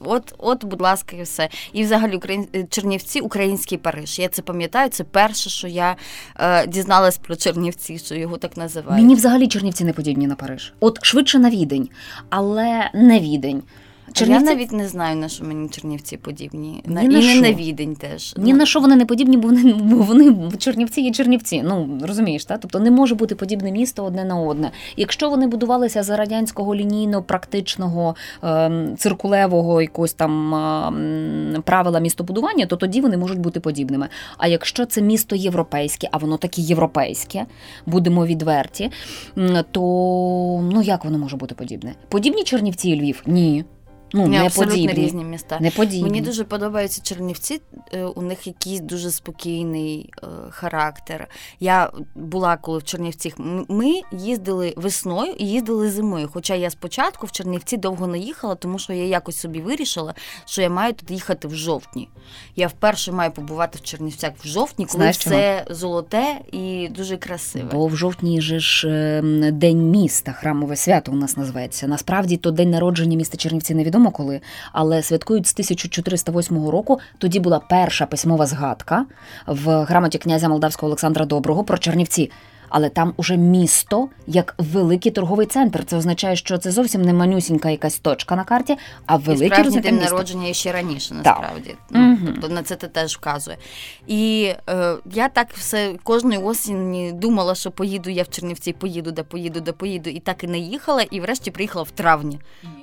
От, 0.00 0.34
от, 0.38 0.64
будь 0.64 0.80
ласка, 0.80 1.16
і 1.16 1.22
все. 1.22 1.48
І 1.72 1.84
взагалі 1.84 2.16
Україн... 2.16 2.48
Чернівці, 2.70 3.20
український 3.20 3.78
Париж. 3.78 4.18
Я 4.18 4.28
це 4.28 4.42
пам'ятаю. 4.42 4.90
Це 4.90 5.04
перше, 5.04 5.50
що 5.50 5.68
я 5.68 5.96
е, 6.36 6.66
дізналась 6.66 7.18
про 7.18 7.36
Чернівці, 7.36 7.98
що 7.98 8.14
його 8.14 8.36
так 8.36 8.56
називають. 8.56 9.02
Мені 9.02 9.14
взагалі 9.14 9.48
Чернівці 9.48 9.84
не 9.84 9.92
подібні 9.92 10.26
на 10.26 10.34
Париж. 10.34 10.72
От 10.80 10.98
швидше 11.02 11.38
на 11.38 11.50
Відень, 11.50 11.88
але 12.30 12.90
не 12.94 13.20
відень. 13.20 13.62
Чернівці... 14.12 14.44
Я 14.44 14.54
навіть 14.54 14.72
не 14.72 14.88
знаю, 14.88 15.16
на 15.16 15.28
що 15.28 15.44
мені 15.44 15.68
Чернівці 15.68 16.16
подібні. 16.16 16.60
Ні 16.60 16.82
на, 16.84 17.02
на 17.02 17.18
І 17.18 17.22
що. 17.22 17.40
не 17.40 17.48
на 17.48 17.54
відень 17.54 17.96
теж. 17.96 18.34
Ні 18.36 18.52
ну. 18.52 18.58
на 18.58 18.66
що 18.66 18.80
вони 18.80 18.96
не 18.96 19.06
подібні, 19.06 19.36
бо 19.36 19.48
вони 19.48 19.72
бо 19.72 19.96
вони 19.96 20.50
Чернівці 20.58 21.00
є 21.00 21.10
Чернівці. 21.10 21.62
Ну 21.62 21.98
розумієш, 22.02 22.44
та? 22.44 22.58
тобто 22.58 22.78
не 22.78 22.90
може 22.90 23.14
бути 23.14 23.34
подібне 23.34 23.72
місто 23.72 24.04
одне 24.04 24.24
на 24.24 24.40
одне. 24.40 24.70
Якщо 24.96 25.30
вони 25.30 25.46
будувалися 25.46 26.02
за 26.02 26.16
радянського 26.16 26.74
лінійно 26.74 27.22
практичного 27.22 28.14
ем, 28.42 28.94
циркулевого 28.98 29.82
якогось 29.82 30.12
там 30.12 30.54
ем, 30.54 31.62
правила 31.62 32.00
містобудування, 32.00 32.66
то 32.66 32.76
тоді 32.76 33.00
вони 33.00 33.16
можуть 33.16 33.38
бути 33.38 33.60
подібними. 33.60 34.08
А 34.38 34.48
якщо 34.48 34.86
це 34.86 35.02
місто 35.02 35.36
європейське, 35.36 36.08
а 36.12 36.18
воно 36.18 36.36
таке 36.36 36.62
європейське, 36.62 37.46
будемо 37.86 38.26
відверті, 38.26 38.90
то 39.70 39.80
ну 40.72 40.82
як 40.82 41.04
воно 41.04 41.18
може 41.18 41.36
бути 41.36 41.54
подібне? 41.54 41.94
Подібні 42.08 42.44
Чернівці 42.44 42.90
і 42.90 43.00
Львів? 43.00 43.22
Ні. 43.26 43.64
Ну, 44.12 44.26
не 44.26 44.46
абсолютно 44.46 44.74
подібні. 44.74 45.04
різні 45.04 45.24
міста. 45.24 45.58
Не 45.60 45.70
подібні. 45.70 46.02
Мені 46.02 46.20
дуже 46.20 46.44
подобаються 46.44 47.02
Чернівці. 47.02 47.60
Е, 47.92 48.04
у 48.04 48.22
них 48.22 48.46
якийсь 48.46 48.80
дуже 48.80 49.10
спокійний 49.10 50.10
е, 50.22 50.26
характер. 50.50 51.28
Я 51.60 51.90
була 52.14 52.56
коли 52.56 52.78
в 52.78 52.84
Чернівцях. 52.84 53.32
Ми 53.68 54.00
їздили 54.12 54.74
весною 54.76 55.32
і 55.38 55.46
їздили 55.46 55.90
зимою. 55.90 56.30
Хоча 56.32 56.54
я 56.54 56.70
спочатку 56.70 57.26
в 57.26 57.32
Чернівці 57.32 57.76
довго 57.76 58.06
не 58.06 58.18
їхала, 58.18 58.54
тому 58.54 58.78
що 58.78 58.92
я 58.92 59.04
якось 59.04 59.36
собі 59.36 59.60
вирішила, 59.60 60.14
що 60.44 60.62
я 60.62 60.70
маю 60.70 60.92
тут 60.92 61.10
їхати 61.10 61.48
в 61.48 61.54
жовтні. 61.54 62.08
Я 62.56 62.66
вперше 62.66 63.12
маю 63.12 63.30
побувати 63.30 63.78
в 63.78 63.82
Чернівцях 63.82 64.32
в 64.44 64.46
жовтні, 64.46 64.86
коли 64.86 64.96
Знаєш, 64.96 65.18
все 65.18 65.62
чому? 65.64 65.76
золоте 65.76 66.38
і 66.52 66.88
дуже 66.88 67.16
красиве. 67.16 67.68
Бо 67.72 67.86
в 67.86 67.96
жовтні 67.96 68.40
же 68.40 68.60
ж 68.60 68.88
ем, 68.88 69.58
день 69.58 69.90
міста, 69.90 70.32
храмове 70.32 70.76
свято 70.76 71.12
у 71.12 71.14
нас 71.14 71.36
називається. 71.36 71.86
Насправді 71.86 72.36
то 72.36 72.50
день 72.50 72.70
народження 72.70 73.16
міста 73.16 73.36
Чернівці 73.36 73.74
невідомо 73.74 73.99
невідомо 74.00 74.10
коли, 74.10 74.40
але 74.72 75.02
святкують 75.02 75.46
з 75.46 75.52
1408 75.52 76.68
року. 76.68 77.00
Тоді 77.18 77.40
була 77.40 77.60
перша 77.68 78.06
письмова 78.06 78.46
згадка 78.46 79.06
в 79.46 79.84
грамоті 79.84 80.18
князя 80.18 80.48
Молдавського 80.48 80.88
Олександра 80.88 81.24
Доброго 81.24 81.64
про 81.64 81.78
Чернівці 81.78 82.30
але 82.70 82.88
там 82.88 83.14
уже 83.16 83.36
місто 83.36 84.08
як 84.26 84.54
великий 84.58 85.12
торговий 85.12 85.46
центр. 85.46 85.84
Це 85.84 85.96
означає, 85.96 86.36
що 86.36 86.58
це 86.58 86.70
зовсім 86.70 87.02
не 87.02 87.12
манюсінька 87.12 87.70
якась 87.70 87.98
точка 87.98 88.36
на 88.36 88.44
карті, 88.44 88.76
а 89.06 89.16
великий 89.16 89.76
і 89.76 89.80
день 89.80 89.96
народження 89.96 90.52
ще 90.52 90.72
раніше, 90.72 91.14
насправді. 91.14 91.74
Ну, 91.90 92.12
угу. 92.12 92.26
Тобто 92.26 92.48
на 92.48 92.62
це 92.62 92.76
те 92.76 92.86
теж 92.86 93.16
вказує. 93.16 93.56
І 94.06 94.52
е, 94.68 94.94
я 95.12 95.28
так 95.28 95.48
все 95.52 95.94
кожної 96.02 96.38
осені 96.38 97.12
думала, 97.12 97.54
що 97.54 97.70
поїду 97.70 98.10
я 98.10 98.22
в 98.22 98.28
Чернівці, 98.28 98.72
поїду, 98.72 99.10
де 99.10 99.22
поїду, 99.22 99.60
де 99.60 99.72
поїду, 99.72 100.10
і 100.10 100.20
так 100.20 100.44
і 100.44 100.46
не 100.46 100.58
їхала, 100.58 101.02
і 101.02 101.20
врешті 101.20 101.50
приїхала 101.50 101.82
в 101.82 101.90
травні. 101.90 102.38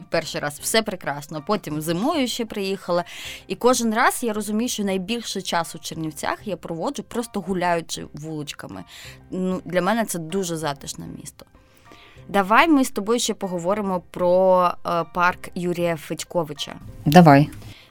Перший 0.10 0.42
раз 0.42 0.60
все 0.60 0.82
прекрасно. 0.82 1.44
Потім 1.48 1.82
зимою 1.82 2.28
ще 2.28 2.46
приїхала. 2.46 3.04
І 3.48 3.56
кожен 3.56 3.94
раз 3.94 4.24
я 4.24 4.34
розумію, 4.34 4.70
що 4.70 4.84
найбільше 4.84 5.42
часу 5.42 5.78
в 5.78 5.82
Чернівцях 5.82 6.38
я 6.46 6.58
проводжу 6.58 7.04
просто 7.08 7.42
гуляючи 7.42 8.06
вуличками. 8.14 8.84
Ну, 9.32 9.62
Для 9.66 9.82
мене 9.82 10.06
це 10.06 10.20
дуже 10.20 10.58
затишне 10.58 11.06
місто. 11.20 11.46
Давай 12.30 12.68
ми 12.68 12.84
з 12.84 12.90
тобою 12.92 13.20
ще 13.20 13.34
поговоримо 13.34 14.02
про 14.12 14.64
е, 14.88 15.04
парк 15.14 15.50
Юрія 15.56 15.96
Федьковича. 15.96 16.76
Давай. 17.06 17.50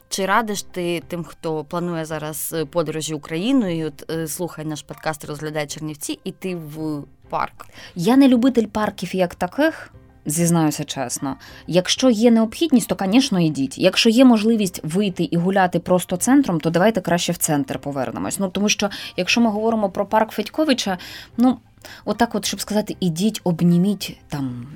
Чи 0.09 0.25
радиш 0.25 0.63
ти 0.63 1.03
тим, 1.07 1.23
хто 1.23 1.63
планує 1.63 2.05
зараз 2.05 2.53
е, 2.53 2.65
подорожі 2.65 3.13
Україною, 3.13 3.91
е, 4.09 4.27
слухай 4.27 4.65
наш 4.65 4.81
подкаст, 4.81 5.25
розглядай 5.25 5.67
Чернівці, 5.67 6.19
іти 6.23 6.55
в 6.55 7.03
парк? 7.29 7.65
Я 7.95 8.17
не 8.17 8.27
любитель 8.27 8.65
парків 8.65 9.15
як 9.15 9.35
таких. 9.35 9.91
Зізнаюся 10.29 10.83
чесно, 10.83 11.35
якщо 11.67 12.09
є 12.09 12.31
необхідність, 12.31 12.87
то, 12.87 12.97
звісно, 12.99 13.39
йдіть. 13.39 13.77
Якщо 13.77 14.09
є 14.09 14.25
можливість 14.25 14.79
вийти 14.83 15.23
і 15.23 15.37
гуляти 15.37 15.79
просто 15.79 16.17
центром, 16.17 16.59
то 16.59 16.69
давайте 16.69 17.01
краще 17.01 17.31
в 17.31 17.37
центр 17.37 17.79
повернемось. 17.79 18.39
Ну 18.39 18.49
тому 18.49 18.69
що, 18.69 18.89
якщо 19.17 19.41
ми 19.41 19.49
говоримо 19.49 19.89
про 19.89 20.05
парк 20.05 20.31
Федьковича, 20.31 20.97
ну 21.37 21.57
отак, 22.05 22.35
от 22.35 22.45
щоб 22.45 22.61
сказати, 22.61 22.95
ідіть, 22.99 23.41
обніміть 23.43 24.17
там 24.27 24.67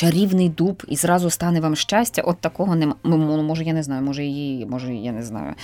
чарівний 0.00 0.48
дуб 0.48 0.82
і 0.88 0.96
зразу 0.96 1.30
стане 1.30 1.60
вам 1.60 1.76
щастя. 1.76 2.22
От 2.22 2.38
такого 2.38 2.76
нема. 2.76 2.94
Може, 3.04 3.64
я 3.64 3.72
не 3.72 3.82
знаю, 3.82 4.02
може 4.02 4.24
її, 4.24 4.66
може, 4.66 4.94
я 4.94 5.12
не 5.12 5.22
знаю. 5.22 5.54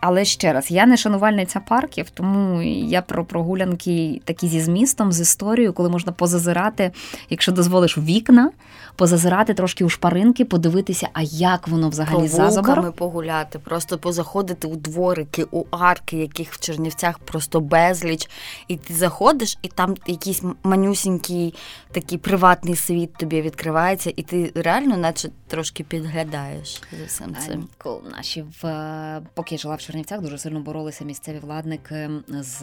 Але 0.00 0.24
ще 0.24 0.52
раз, 0.52 0.70
я 0.70 0.86
не 0.86 0.96
шанувальниця 0.96 1.60
парків, 1.60 2.10
тому 2.10 2.62
я 2.62 3.02
про 3.02 3.24
прогулянки 3.24 4.20
такі 4.24 4.48
зі 4.48 4.60
змістом, 4.60 5.12
з 5.12 5.20
історією, 5.20 5.72
коли 5.72 5.88
можна 5.88 6.12
позазирати, 6.12 6.90
якщо 7.30 7.52
дозволиш 7.52 7.98
вікна, 7.98 8.50
позазирати 8.96 9.54
трошки 9.54 9.84
у 9.84 9.88
шпаринки, 9.88 10.44
подивитися, 10.44 11.08
а 11.12 11.22
як 11.22 11.68
воно 11.68 11.88
взагалі 11.88 12.28
зазобор. 12.28 12.92
погуляти, 12.92 13.58
просто 13.58 13.98
позаходити 13.98 14.68
у 14.68 14.76
дворики, 14.76 15.46
у 15.50 15.64
арки, 15.70 16.16
яких 16.16 16.52
в 16.52 16.60
Чернівцях 16.60 17.18
просто 17.18 17.60
безліч. 17.60 18.30
І 18.68 18.76
ти 18.76 18.94
заходиш, 18.94 19.58
і 19.62 19.68
там 19.68 19.94
якийсь 20.06 20.42
манюсінький 20.62 21.54
такий 21.92 22.18
приватний 22.18 22.76
світ 22.76 23.16
тобі 23.16 23.49
відкривається, 23.50 24.12
і 24.16 24.22
ти 24.22 24.52
реально, 24.54 24.96
наче 24.96 25.28
трошки 25.46 25.84
підглядаєш 25.84 26.82
за 26.98 27.04
всім 27.06 27.36
цим. 27.46 27.68
Наші 28.16 28.44
в 28.62 29.22
поки 29.34 29.54
я 29.54 29.58
жила 29.58 29.74
в 29.74 29.80
Чернівцях, 29.80 30.20
дуже 30.20 30.38
сильно 30.38 30.60
боролися 30.60 31.04
місцеві 31.04 31.38
владники 31.38 32.10
з 32.28 32.62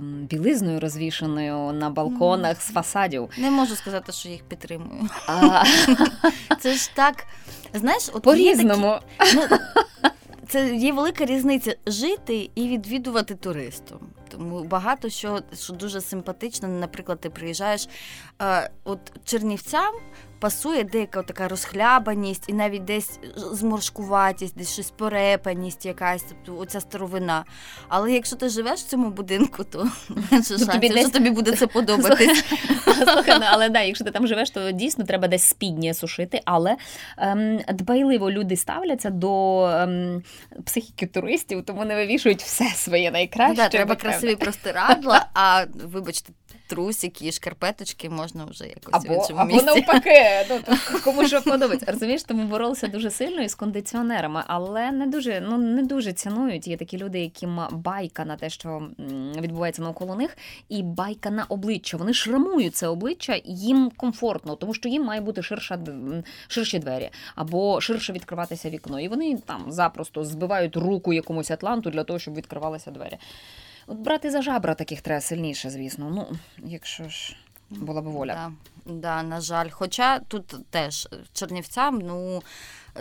білизною 0.00 0.80
розвішеною 0.80 1.72
на 1.72 1.90
балконах 1.90 2.62
з 2.62 2.66
фасадів. 2.66 3.28
Не 3.38 3.50
можу 3.50 3.76
сказати, 3.76 4.12
що 4.12 4.28
їх 4.28 4.42
підтримую. 4.42 5.08
Це 6.60 6.74
ж 6.74 6.90
так, 6.94 7.26
знаєш, 7.74 8.10
от 8.12 8.22
по-різному. 8.22 8.98
Такі, 9.16 9.36
ну, 9.36 9.58
це 10.48 10.74
є 10.74 10.92
велика 10.92 11.24
різниця 11.24 11.74
жити 11.86 12.50
і 12.54 12.68
відвідувати 12.68 13.34
туристу. 13.34 14.00
Тому 14.30 14.64
багато 14.64 15.08
що 15.08 15.40
що 15.54 15.72
дуже 15.72 16.00
симпатично. 16.00 16.68
Наприклад, 16.68 17.20
ти 17.20 17.30
приїжджаєш 17.30 17.88
е, 18.42 18.70
от 18.84 18.98
Чернівцям 19.24 19.94
пасує 20.40 20.84
деяка 20.84 21.22
така 21.22 21.48
розхлябаність 21.48 22.44
і 22.48 22.52
навіть 22.52 22.84
десь 22.84 23.18
зморшкуватість, 23.36 24.58
десь 24.58 24.72
щось 24.72 24.90
порепаність, 24.90 25.86
якась 25.86 26.24
тобто 26.28 26.60
оця 26.60 26.80
старовина. 26.80 27.44
Але 27.88 28.12
якщо 28.12 28.36
ти 28.36 28.48
живеш 28.48 28.80
в 28.80 28.86
цьому 28.86 29.10
будинку, 29.10 29.64
то 29.64 29.88
менше 30.30 30.66
тобі 30.66 30.88
десь... 30.88 31.00
що 31.00 31.10
тобі 31.10 31.30
буде 31.30 31.52
це 31.52 31.66
подобатись. 31.66 32.44
Слухай, 32.84 33.38
ну, 33.40 33.46
але 33.50 33.68
да, 33.68 33.82
якщо 33.82 34.04
ти 34.04 34.10
там 34.10 34.26
живеш, 34.26 34.50
то 34.50 34.70
дійсно 34.70 35.04
треба 35.04 35.28
десь 35.28 35.42
спідні 35.42 35.94
сушити. 35.94 36.40
Але 36.44 36.76
ем, 37.18 37.60
дбайливо 37.68 38.30
люди 38.30 38.56
ставляться 38.56 39.10
до 39.10 39.64
ем, 39.66 40.22
психіки 40.64 41.06
туристів, 41.06 41.64
тому 41.64 41.84
не 41.84 41.94
вивішують 41.94 42.42
все 42.42 42.64
своє 42.64 43.10
найкраще. 43.10 43.54
Ну, 43.56 43.62
да, 43.62 43.68
треба 43.68 43.94
красиві 44.20 44.36
простирадла, 44.36 45.26
а 45.34 45.64
вибачте, 45.74 46.32
трусики 46.70 47.26
і 47.26 47.32
шкарпеточки 47.32 48.10
можна 48.10 48.44
вже 48.44 48.64
якось 48.64 48.94
або, 48.94 49.14
в 49.14 49.16
іншому 49.16 49.40
або 49.40 49.52
місці. 49.52 49.66
навпаки, 49.66 50.46
ну, 50.50 50.76
кому 51.04 51.26
що 51.26 51.42
подобається. 51.42 51.92
Розумієш, 51.92 52.22
тому 52.22 52.44
боролися 52.44 52.88
дуже 52.88 53.10
сильно 53.10 53.42
із 53.42 53.54
кондиціонерами, 53.54 54.42
але 54.46 54.92
не 54.92 55.06
дуже 55.06 55.40
ну 55.48 55.58
не 55.58 55.82
дуже 55.82 56.12
цінують. 56.12 56.68
Є 56.68 56.76
такі 56.76 56.98
люди, 56.98 57.20
яким 57.20 57.60
байка 57.70 58.24
на 58.24 58.36
те, 58.36 58.50
що 58.50 58.88
відбувається 59.40 59.82
навколо 59.82 60.14
них, 60.14 60.36
і 60.68 60.82
байка 60.82 61.30
на 61.30 61.44
обличчя. 61.44 61.96
Вони 61.96 62.14
шрамують 62.14 62.76
це 62.76 62.88
обличчя, 62.88 63.34
і 63.34 63.42
їм 63.44 63.90
комфортно, 63.96 64.56
тому 64.56 64.74
що 64.74 64.88
їм 64.88 65.04
має 65.04 65.20
бути 65.20 65.42
ширша 65.42 65.78
ширші 66.48 66.78
двері 66.78 67.10
або 67.34 67.80
ширше 67.80 68.12
відкриватися 68.12 68.70
вікно. 68.70 69.00
І 69.00 69.08
вони 69.08 69.36
там 69.46 69.64
запросто 69.68 70.24
збивають 70.24 70.76
руку 70.76 71.12
якомусь 71.12 71.50
атланту 71.50 71.90
для 71.90 72.04
того, 72.04 72.18
щоб 72.18 72.34
відкривалися 72.34 72.90
двері. 72.90 73.18
От 73.90 73.98
брати 73.98 74.30
за 74.30 74.42
жабра 74.42 74.74
таких 74.74 75.00
треба 75.00 75.20
сильніше, 75.20 75.70
звісно. 75.70 76.10
Ну, 76.10 76.38
якщо 76.70 77.08
ж 77.08 77.36
була 77.70 78.02
б 78.02 78.04
воля. 78.04 78.34
Да, 78.34 78.52
да, 78.90 79.22
на 79.22 79.40
жаль. 79.40 79.68
Хоча 79.70 80.18
тут 80.18 80.70
теж 80.70 81.08
Чернівцям, 81.32 81.98
ну. 81.98 82.42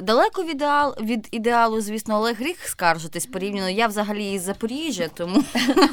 Далеко 0.01 0.43
від 0.43 0.49
ідеал, 0.49 0.95
від 1.01 1.27
ідеалу, 1.31 1.81
звісно, 1.81 2.15
але 2.15 2.33
гріх 2.33 2.67
скаржитись 2.67 3.25
порівняно. 3.25 3.69
Я 3.69 3.87
взагалі 3.87 4.33
із 4.33 4.41
Запоріжжя, 4.41 5.07
тому 5.13 5.43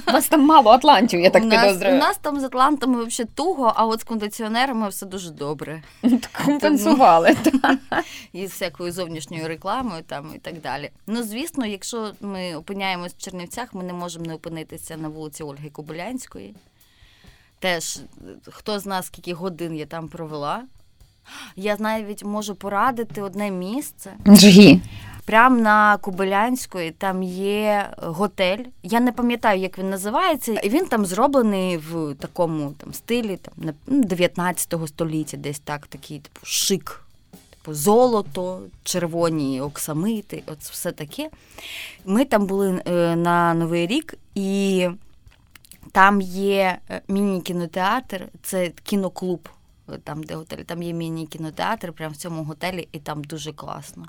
у 0.09 0.13
вас 0.13 0.29
там 0.29 0.47
мало 0.47 0.71
Атлантів, 0.71 1.21
я 1.21 1.31
так 1.31 1.45
у 1.45 1.49
підозрюю. 1.49 1.95
У 1.95 1.99
нас 1.99 2.19
там 2.19 2.41
з 2.41 2.45
Атлантами 2.45 3.05
взагалі 3.05 3.31
туго, 3.35 3.73
а 3.77 3.87
от 3.87 4.01
з 4.01 4.05
кондиціонерами 4.05 4.89
все 4.89 5.07
дуже 5.07 5.31
добре. 5.31 5.83
Компенсували. 6.45 7.37
І 8.33 8.47
з 8.47 8.51
всякою 8.51 8.93
зовнішньою 8.93 9.49
рекламою 9.49 10.03
там 10.03 10.33
і 10.37 10.39
так 10.39 10.61
далі. 10.61 10.91
Ну, 11.07 11.23
звісно, 11.23 11.67
якщо 11.67 12.13
ми 12.21 12.55
опиняємось 12.55 13.13
в 13.13 13.19
Чернівцях, 13.19 13.75
ми 13.75 13.83
не 13.83 13.93
можемо 13.93 14.27
не 14.27 14.35
опинитися 14.35 14.97
на 14.97 15.09
вулиці 15.09 15.43
Ольги 15.43 15.71
Кобилянської. 15.71 16.55
Теж 17.59 17.99
хто 18.47 18.79
з 18.79 18.87
нас 18.87 19.07
скільки 19.07 19.35
годин 19.35 19.77
я 19.77 19.87
там 19.87 20.09
провела. 20.09 20.63
Я 21.57 21.77
навіть 21.79 22.25
можу 22.25 22.55
порадити 22.55 23.23
одне 23.23 23.51
місце. 23.51 24.13
Джгі. 24.29 24.81
Прямо 25.25 25.61
на 25.61 25.97
Кубилянської 25.97 26.91
там 26.91 27.23
є 27.23 27.91
готель. 27.97 28.65
Я 28.83 29.01
не 29.01 29.13
пам'ятаю, 29.13 29.61
як 29.61 29.79
він 29.79 29.91
називається. 29.91 30.53
І 30.53 30.69
Він 30.69 30.87
там 30.87 31.07
зроблений 31.07 31.77
в 31.77 32.15
такому 32.15 32.75
там 32.79 32.95
стилі 32.95 33.37
там 33.37 33.75
19 33.87 34.69
ну, 34.73 34.87
століття, 34.87 35.37
десь 35.37 35.59
так, 35.59 35.87
такий 35.87 36.19
типу 36.19 36.41
шик. 36.47 37.03
Типу 37.51 37.75
золото, 37.75 38.61
червоні 38.85 39.61
оксамити, 39.61 40.43
от 40.47 40.59
все 40.59 40.93
таке. 40.93 41.31
Ми 42.05 42.25
там 42.25 42.47
були 42.47 42.83
е, 42.87 43.17
на 43.17 43.55
Новий 43.55 43.87
рік, 43.87 44.15
і 44.35 44.89
там 45.97 46.21
є 46.21 46.79
е, 46.91 47.03
міні-кінотеатр, 47.09 48.29
це 48.43 48.69
кіноклуб 48.69 49.49
там, 50.05 50.23
де 50.23 50.35
готель, 50.35 50.57
там 50.57 50.83
є 50.83 50.93
міні-кінотеатр, 50.93 51.93
прямо 51.93 52.13
в 52.13 52.17
цьому 52.17 52.45
готелі, 52.45 52.89
і 52.93 52.99
там 52.99 53.25
дуже 53.25 53.53
класно. 53.53 54.05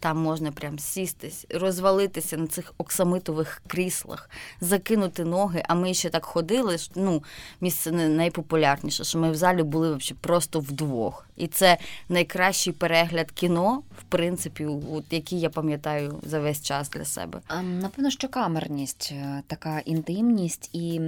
Там 0.00 0.18
можна 0.18 0.52
прям 0.52 0.78
сістись, 0.78 1.46
розвалитися 1.50 2.36
на 2.36 2.46
цих 2.46 2.74
оксамитових 2.78 3.62
кріслах, 3.66 4.30
закинути 4.60 5.24
ноги. 5.24 5.62
А 5.68 5.74
ми 5.74 5.94
ще 5.94 6.10
так 6.10 6.24
ходили. 6.24 6.76
Ну, 6.94 7.22
місце 7.60 7.92
найпопулярніше, 7.92 9.04
що 9.04 9.18
ми 9.18 9.30
в 9.30 9.34
залі 9.34 9.62
були 9.62 9.98
просто 10.20 10.60
вдвох. 10.60 11.28
І 11.36 11.46
це 11.46 11.78
найкращий 12.08 12.72
перегляд 12.72 13.30
кіно, 13.30 13.82
в 13.98 14.02
принципі, 14.02 14.66
от, 14.66 15.04
який 15.10 15.40
я 15.40 15.50
пам'ятаю 15.50 16.18
за 16.22 16.40
весь 16.40 16.62
час 16.62 16.90
для 16.90 17.04
себе. 17.04 17.40
А, 17.48 17.62
Напевно, 17.62 18.10
що 18.10 18.28
камерність, 18.28 19.12
е, 19.12 19.42
така 19.46 19.80
інтимність, 19.80 20.70
і 20.72 21.00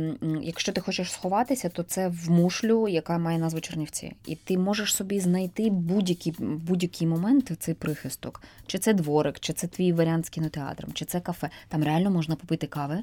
якщо 0.42 0.72
ти 0.72 0.80
хочеш 0.80 1.12
сховатися, 1.12 1.68
то 1.68 1.82
це 1.82 2.08
в 2.08 2.30
мушлю, 2.30 2.88
яка 2.88 3.18
має 3.18 3.38
назву 3.38 3.60
Чернівці. 3.60 4.12
І 4.26 4.36
ти 4.36 4.58
можеш 4.58 4.94
собі 4.94 5.20
знайти 5.20 5.70
будь-який 5.70 6.34
будь-який 6.38 7.06
момент 7.06 7.52
цей 7.58 7.74
прихисток. 7.74 8.42
Чи 8.70 8.78
це 8.78 8.92
дворик, 8.92 9.40
чи 9.40 9.52
це 9.52 9.66
твій 9.66 9.92
варіант 9.92 10.26
з 10.26 10.28
кінотеатром, 10.28 10.92
чи 10.92 11.04
це 11.04 11.20
кафе. 11.20 11.50
Там 11.68 11.84
реально 11.84 12.10
можна 12.10 12.36
попити 12.36 12.66
кави. 12.66 12.98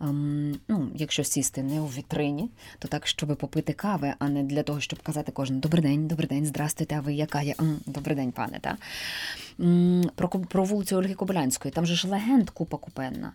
Ем, 0.00 0.56
ну, 0.68 0.88
Якщо 0.94 1.24
сісти 1.24 1.62
не 1.62 1.80
у 1.80 1.86
вітрині, 1.86 2.50
то 2.78 2.88
так, 2.88 3.06
щоб 3.06 3.36
попити 3.36 3.72
кави, 3.72 4.14
а 4.18 4.28
не 4.28 4.42
для 4.42 4.62
того, 4.62 4.80
щоб 4.80 5.02
казати 5.02 5.32
кожен 5.32 5.60
добрий 5.60 5.82
день, 5.82 6.06
добрий 6.06 6.28
день, 6.28 6.46
здрастуйте, 6.46 6.96
а 6.96 7.00
ви 7.00 7.14
яка 7.14 7.42
є? 7.42 7.54
Добрий 7.86 8.16
день, 8.16 8.32
пане. 8.32 8.60
Та? 8.60 8.76
Про 10.14 10.28
про 10.28 10.64
вулицю 10.64 10.96
Ольги 10.96 11.14
Кобилянської, 11.14 11.72
там 11.72 11.86
же 11.86 11.94
ж 11.94 12.08
легенд 12.08 12.50
купа 12.50 12.76
купенна. 12.76 13.32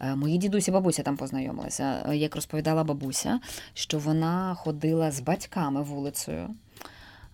Е, 0.00 0.14
мої 0.14 0.38
дідусі 0.38 0.70
і 0.70 0.74
бабуся 0.74 1.02
там 1.02 1.16
познайомилися. 1.16 2.12
Як 2.12 2.34
розповідала 2.34 2.84
бабуся, 2.84 3.40
що 3.74 3.98
вона 3.98 4.54
ходила 4.54 5.10
з 5.10 5.20
батьками 5.20 5.82
вулицею. 5.82 6.54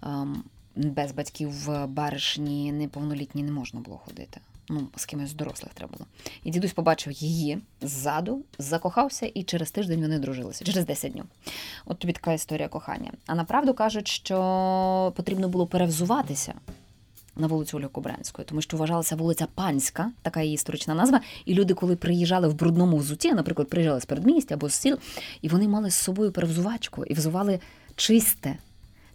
Ем, 0.03 0.45
без 0.77 1.13
батьків 1.13 1.51
в 1.51 1.87
баришні 1.87 2.73
неповнолітні 2.73 3.43
не 3.43 3.53
можна 3.53 3.81
було 3.81 3.97
ходити. 3.97 4.41
Ну, 4.69 4.89
з 4.97 5.07
кимось 5.07 5.31
з 5.31 5.35
дорослих 5.35 5.75
треба 5.75 5.93
було. 5.93 6.07
І 6.45 6.51
дідусь 6.51 6.73
побачив 6.73 7.13
її 7.13 7.59
ззаду, 7.83 8.45
закохався, 8.59 9.31
і 9.35 9.43
через 9.43 9.71
тиждень 9.71 10.01
вони 10.01 10.19
дружилися, 10.19 10.65
через 10.65 10.87
10 10.87 11.13
днів. 11.13 11.25
От 11.87 11.99
тобі 11.99 12.13
така 12.13 12.33
історія 12.33 12.69
кохання. 12.69 13.13
А 13.27 13.35
направду 13.35 13.75
кажуть, 13.75 14.09
що 14.09 15.13
потрібно 15.17 15.49
було 15.49 15.67
перевзуватися 15.67 16.55
на 17.37 17.47
вулицю 17.47 17.77
Ольги 17.77 17.89
Кобранської, 17.89 18.47
тому 18.49 18.63
що 18.63 18.77
вважалася 18.77 19.17
вулиця 19.17 19.47
Панська, 19.55 20.13
така 20.23 20.43
її 20.43 20.55
історична 20.55 20.95
назва. 20.95 21.21
І 21.45 21.55
люди, 21.55 21.75
коли 21.75 21.97
приїжджали 21.97 22.49
в 22.49 22.55
брудному 22.55 22.97
взуті, 22.97 23.33
наприклад, 23.33 23.69
приїжджали 23.69 24.01
з 24.01 24.05
передмістя 24.05 24.55
або 24.55 24.69
з 24.69 24.75
сіл, 24.75 24.99
і 25.43 25.49
вони 25.49 25.69
мали 25.69 25.91
з 25.91 25.95
собою 25.95 26.33
перевзувачку 26.33 27.05
і 27.05 27.15
взували 27.15 27.61
чисте 27.97 28.57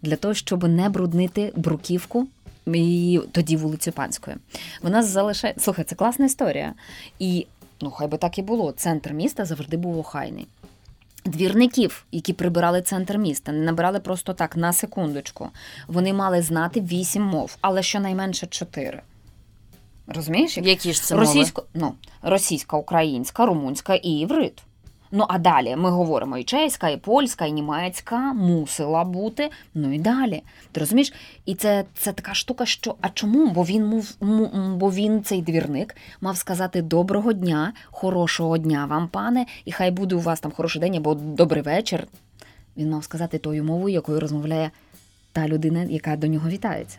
для 0.02 0.16
того, 0.16 0.34
щоб 0.34 0.64
не 0.64 0.88
бруднити 0.88 1.52
бруківку. 1.56 2.26
І 2.66 3.20
тоді 3.32 3.56
вулицю 3.56 3.92
Панської. 3.92 4.36
Вона 4.82 5.02
залишає. 5.02 5.54
Слухай, 5.58 5.84
це 5.84 5.94
класна 5.94 6.26
історія. 6.26 6.74
І 7.18 7.46
ну, 7.80 7.90
хай 7.90 8.08
би 8.08 8.18
так 8.18 8.38
і 8.38 8.42
було. 8.42 8.72
Центр 8.72 9.12
міста 9.12 9.44
завжди 9.44 9.76
був 9.76 9.98
охайний. 9.98 10.46
Двірників, 11.24 12.04
які 12.12 12.32
прибирали 12.32 12.82
центр 12.82 13.18
міста, 13.18 13.52
не 13.52 13.64
набирали 13.64 14.00
просто 14.00 14.34
так 14.34 14.56
на 14.56 14.72
секундочку. 14.72 15.48
Вони 15.88 16.12
мали 16.12 16.42
знати 16.42 16.80
вісім 16.80 17.22
мов, 17.22 17.56
але 17.60 17.82
щонайменше 17.82 18.46
чотири. 18.46 19.02
Розумієш? 20.06 20.58
Які 20.58 20.92
ж 20.92 21.02
це 21.02 21.14
Російсько... 21.14 21.66
мови? 21.74 21.86
Ну, 21.86 21.94
російська, 22.30 22.76
українська, 22.76 23.46
румунська 23.46 23.94
і 23.94 24.10
іврит. 24.10 24.62
Ну, 25.10 25.24
а 25.28 25.38
далі 25.38 25.76
ми 25.76 25.90
говоримо 25.90 26.38
і 26.38 26.44
чеська, 26.44 26.88
і 26.88 26.96
польська, 26.96 27.46
і 27.46 27.52
німецька 27.52 28.32
мусила 28.32 29.04
бути. 29.04 29.50
Ну 29.74 29.94
і 29.94 29.98
далі. 29.98 30.42
Ти 30.72 30.80
розумієш? 30.80 31.12
І 31.44 31.54
це 31.54 31.84
це 31.94 32.12
така 32.12 32.34
штука, 32.34 32.66
що 32.66 32.94
а 33.00 33.08
чому? 33.08 33.50
Бо 33.50 33.62
він 33.62 33.86
мов, 33.86 34.16
бо 34.76 34.90
він, 34.90 35.22
цей 35.22 35.42
двірник, 35.42 35.96
мав 36.20 36.36
сказати 36.36 36.82
доброго 36.82 37.32
дня, 37.32 37.72
хорошого 37.90 38.58
дня 38.58 38.86
вам, 38.86 39.08
пане, 39.08 39.46
і 39.64 39.72
хай 39.72 39.90
буде 39.90 40.14
у 40.14 40.20
вас 40.20 40.40
там 40.40 40.52
хороший 40.52 40.80
день 40.80 40.96
або 40.96 41.14
добрий 41.14 41.62
вечір. 41.62 42.06
Він 42.76 42.90
мав 42.90 43.04
сказати 43.04 43.38
тою 43.38 43.64
мовою, 43.64 43.94
якою 43.94 44.20
розмовляє 44.20 44.70
та 45.32 45.48
людина, 45.48 45.82
яка 45.82 46.16
до 46.16 46.26
нього 46.26 46.48
вітається. 46.48 46.98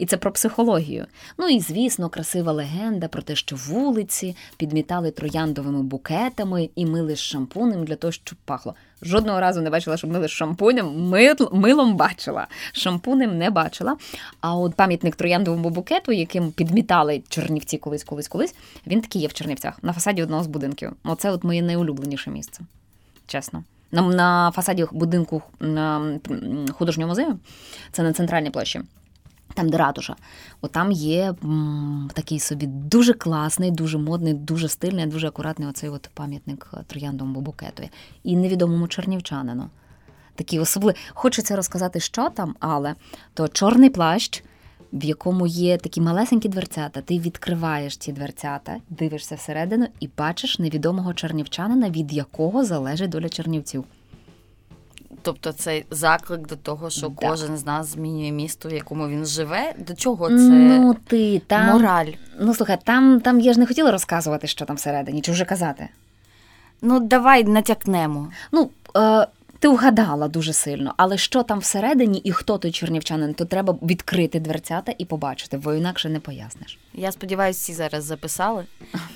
І 0.00 0.06
це 0.06 0.16
про 0.16 0.32
психологію. 0.32 1.06
Ну 1.38 1.48
і 1.48 1.60
звісно, 1.60 2.08
красива 2.08 2.52
легенда 2.52 3.08
про 3.08 3.22
те, 3.22 3.36
що 3.36 3.56
вулиці 3.56 4.36
підмітали 4.56 5.10
трояндовими 5.10 5.82
букетами 5.82 6.70
і 6.74 6.86
мили 6.86 7.16
з 7.16 7.18
шампунем 7.18 7.84
для 7.84 7.96
того, 7.96 8.12
щоб 8.12 8.38
пахло. 8.44 8.74
Жодного 9.02 9.40
разу 9.40 9.60
не 9.60 9.70
бачила, 9.70 9.96
щоб 9.96 10.10
мили 10.10 10.28
з 10.28 10.30
шампунем. 10.30 11.08
Милом 11.52 11.96
бачила, 11.96 12.46
шампунем 12.72 13.38
не 13.38 13.50
бачила. 13.50 13.96
А 14.40 14.56
от 14.56 14.74
пам'ятник 14.74 15.16
трояндовому 15.16 15.70
букету, 15.70 16.12
яким 16.12 16.52
підмітали 16.52 17.22
Чернівці 17.28 17.78
колись, 17.78 18.04
колись, 18.04 18.28
колись, 18.28 18.54
він 18.86 19.00
такий 19.00 19.22
є 19.22 19.28
в 19.28 19.32
Чернівцях 19.32 19.78
на 19.82 19.92
фасаді 19.92 20.22
одного 20.22 20.42
з 20.42 20.46
будинків. 20.46 20.92
Оце 21.04 21.30
от 21.30 21.44
моє 21.44 21.62
найулюбленіше 21.62 22.30
місце. 22.30 22.60
Чесно. 23.26 23.64
На, 23.92 24.02
на 24.02 24.50
фасаді 24.54 24.86
будинку 24.92 25.42
на 25.60 26.18
художнього 26.72 27.08
музею, 27.08 27.38
це 27.92 28.02
на 28.02 28.12
центральній 28.12 28.50
площі. 28.50 28.80
Там, 29.60 29.68
де 29.68 29.76
ратуша, 29.76 30.16
отам 30.60 30.92
є 30.92 31.34
м, 31.44 32.10
такий 32.14 32.38
собі 32.38 32.66
дуже 32.66 33.12
класний, 33.12 33.70
дуже 33.70 33.98
модний, 33.98 34.34
дуже 34.34 34.68
стильний, 34.68 35.06
дуже 35.06 35.28
акуратний 35.28 35.68
оцей 35.68 35.90
от 35.90 36.10
пам'ятник 36.14 36.70
е, 36.74 36.76
трояндовому 36.86 37.40
букетові. 37.40 37.90
І 38.24 38.36
невідомому 38.36 38.88
чернівчанину. 38.88 39.70
Такий 40.34 40.58
особливий. 40.58 40.96
Хочеться 41.14 41.56
розказати, 41.56 42.00
що 42.00 42.30
там, 42.30 42.54
але 42.60 42.94
то 43.34 43.48
чорний 43.48 43.90
плащ, 43.90 44.42
в 44.92 45.04
якому 45.04 45.46
є 45.46 45.78
такі 45.78 46.00
малесенькі 46.00 46.48
дверцята. 46.48 47.00
Ти 47.00 47.18
відкриваєш 47.18 47.96
ці 47.96 48.12
дверцята, 48.12 48.76
дивишся 48.90 49.34
всередину 49.34 49.86
і 50.00 50.08
бачиш 50.18 50.58
невідомого 50.58 51.14
чернівчанина, 51.14 51.90
від 51.90 52.12
якого 52.12 52.64
залежить 52.64 53.10
доля 53.10 53.28
чернівців. 53.28 53.84
Тобто 55.22 55.52
це 55.52 55.82
заклик 55.90 56.46
до 56.46 56.56
того, 56.56 56.90
що 56.90 57.08
да. 57.08 57.28
кожен 57.28 57.56
з 57.56 57.66
нас 57.66 57.86
змінює 57.86 58.30
місто, 58.30 58.68
в 58.68 58.72
якому 58.72 59.08
він 59.08 59.26
живе. 59.26 59.74
До 59.78 59.94
чого 59.94 60.28
це 60.28 60.34
ну, 60.34 60.96
ти, 61.06 61.42
там, 61.46 61.66
мораль? 61.66 62.12
Ну 62.40 62.54
слухай, 62.54 62.78
там 62.84 63.20
там 63.20 63.40
я 63.40 63.52
ж 63.52 63.60
не 63.60 63.66
хотіла 63.66 63.90
розказувати, 63.90 64.46
що 64.46 64.64
там 64.64 64.76
всередині, 64.76 65.20
чи 65.20 65.32
вже 65.32 65.44
казати. 65.44 65.88
Ну, 66.82 67.00
давай 67.00 67.44
натякнемо. 67.44 68.28
Ну, 68.52 68.70
е, 68.96 69.26
ти 69.60 69.68
вгадала 69.68 70.28
дуже 70.28 70.52
сильно, 70.52 70.94
але 70.96 71.18
що 71.18 71.42
там 71.42 71.58
всередині 71.58 72.18
і 72.18 72.32
хто 72.32 72.58
той 72.58 72.72
чернівчанин, 72.72 73.34
то 73.34 73.44
треба 73.44 73.78
відкрити 73.82 74.40
дверцята 74.40 74.94
і 74.98 75.04
побачити, 75.04 75.58
бо 75.58 75.74
інакше 75.74 76.08
не 76.08 76.20
поясниш. 76.20 76.78
Я 76.94 77.12
сподіваюся, 77.12 77.58
всі 77.58 77.72
зараз 77.72 78.04
записали. 78.04 78.64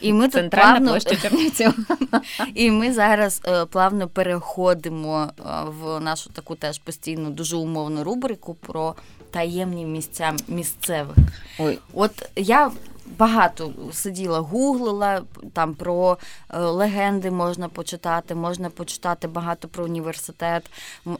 І 0.00 0.12
ми 0.12 0.28
тут 0.28 0.50
плавно... 0.50 0.90
площа 0.90 1.16
Чернівців. 1.16 1.86
І 2.54 2.70
ми 2.70 2.92
зараз 2.92 3.40
е, 3.46 3.64
плавно 3.64 4.08
переходимо 4.08 5.30
е, 5.38 5.42
в 5.66 6.00
нашу 6.00 6.30
таку 6.30 6.54
теж 6.54 6.78
постійну, 6.78 7.30
дуже 7.30 7.56
умовну 7.56 8.04
рубрику 8.04 8.54
про 8.54 8.94
таємні 9.30 9.84
місця 9.84 10.32
місцевих. 10.48 11.16
Ой. 11.58 11.78
От 11.92 12.30
я 12.36 12.70
багато 13.18 13.72
сиділа, 13.92 14.40
гуглила 14.40 15.22
там 15.52 15.74
про 15.74 16.18
е, 16.50 16.58
легенди 16.58 17.30
можна 17.30 17.68
почитати, 17.68 18.34
можна 18.34 18.70
почитати 18.70 19.28
багато 19.28 19.68
про 19.68 19.84
університет. 19.84 20.70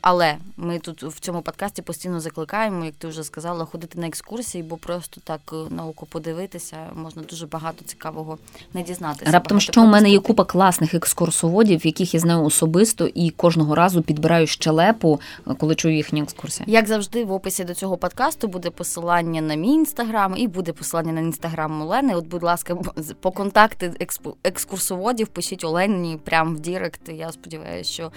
Але 0.00 0.36
ми 0.56 0.78
тут 0.78 1.02
в 1.02 1.20
цьому 1.20 1.42
подкасті 1.42 1.82
постійно 1.82 2.20
закликаємо, 2.20 2.84
як 2.84 2.94
ти 2.94 3.08
вже 3.08 3.24
сказала, 3.24 3.64
ходити 3.64 4.00
на 4.00 4.06
екскурсії, 4.06 4.64
бо 4.64 4.76
просто 4.76 5.20
так 5.24 5.40
е, 5.52 5.74
науку 5.74 6.06
подивитися 6.06 6.76
можна 6.94 7.22
дуже 7.22 7.46
багато 7.46 7.84
цікавого 7.84 8.38
не 8.74 8.82
дізнатися. 8.82 9.30
Раптом 9.30 9.60
що 9.60 9.82
у 9.82 9.86
мене 9.86 10.10
є 10.10 10.18
купа 10.20 10.44
класних 10.44 10.94
екскурсоводів, 10.94 11.86
яких 11.86 12.14
я 12.14 12.20
знаю 12.20 12.44
особисто, 12.44 13.06
і 13.06 13.30
кожного 13.30 13.74
разу 13.74 14.02
підбираю 14.02 14.46
щелепу, 14.46 15.20
коли 15.58 15.74
чую 15.74 15.96
їхні 15.96 16.22
екскурсії. 16.22 16.64
Як 16.68 16.86
завжди, 16.86 17.24
в 17.24 17.32
описі 17.32 17.64
до 17.64 17.74
цього 17.74 17.96
подкасту 17.96 18.48
буде 18.48 18.70
посилання 18.70 19.40
на 19.40 19.54
мій 19.54 19.72
інстаграм 19.72 20.34
і 20.36 20.48
буде 20.48 20.72
посилання 20.72 21.12
на 21.12 21.20
інстаграм 21.20 21.73
Олени. 21.82 22.14
От, 22.14 22.26
будь 22.26 22.42
ласка, 22.42 22.76
по 23.20 23.30
контакти 23.32 24.08
екскурсоводів 24.44 25.28
пишіть 25.28 25.64
Олені 25.64 26.18
прямо 26.24 26.54
в 26.54 26.60
Direct. 26.60 27.08
Я 27.08 27.32
сподіваюся, 27.32 27.92
що 27.92 28.12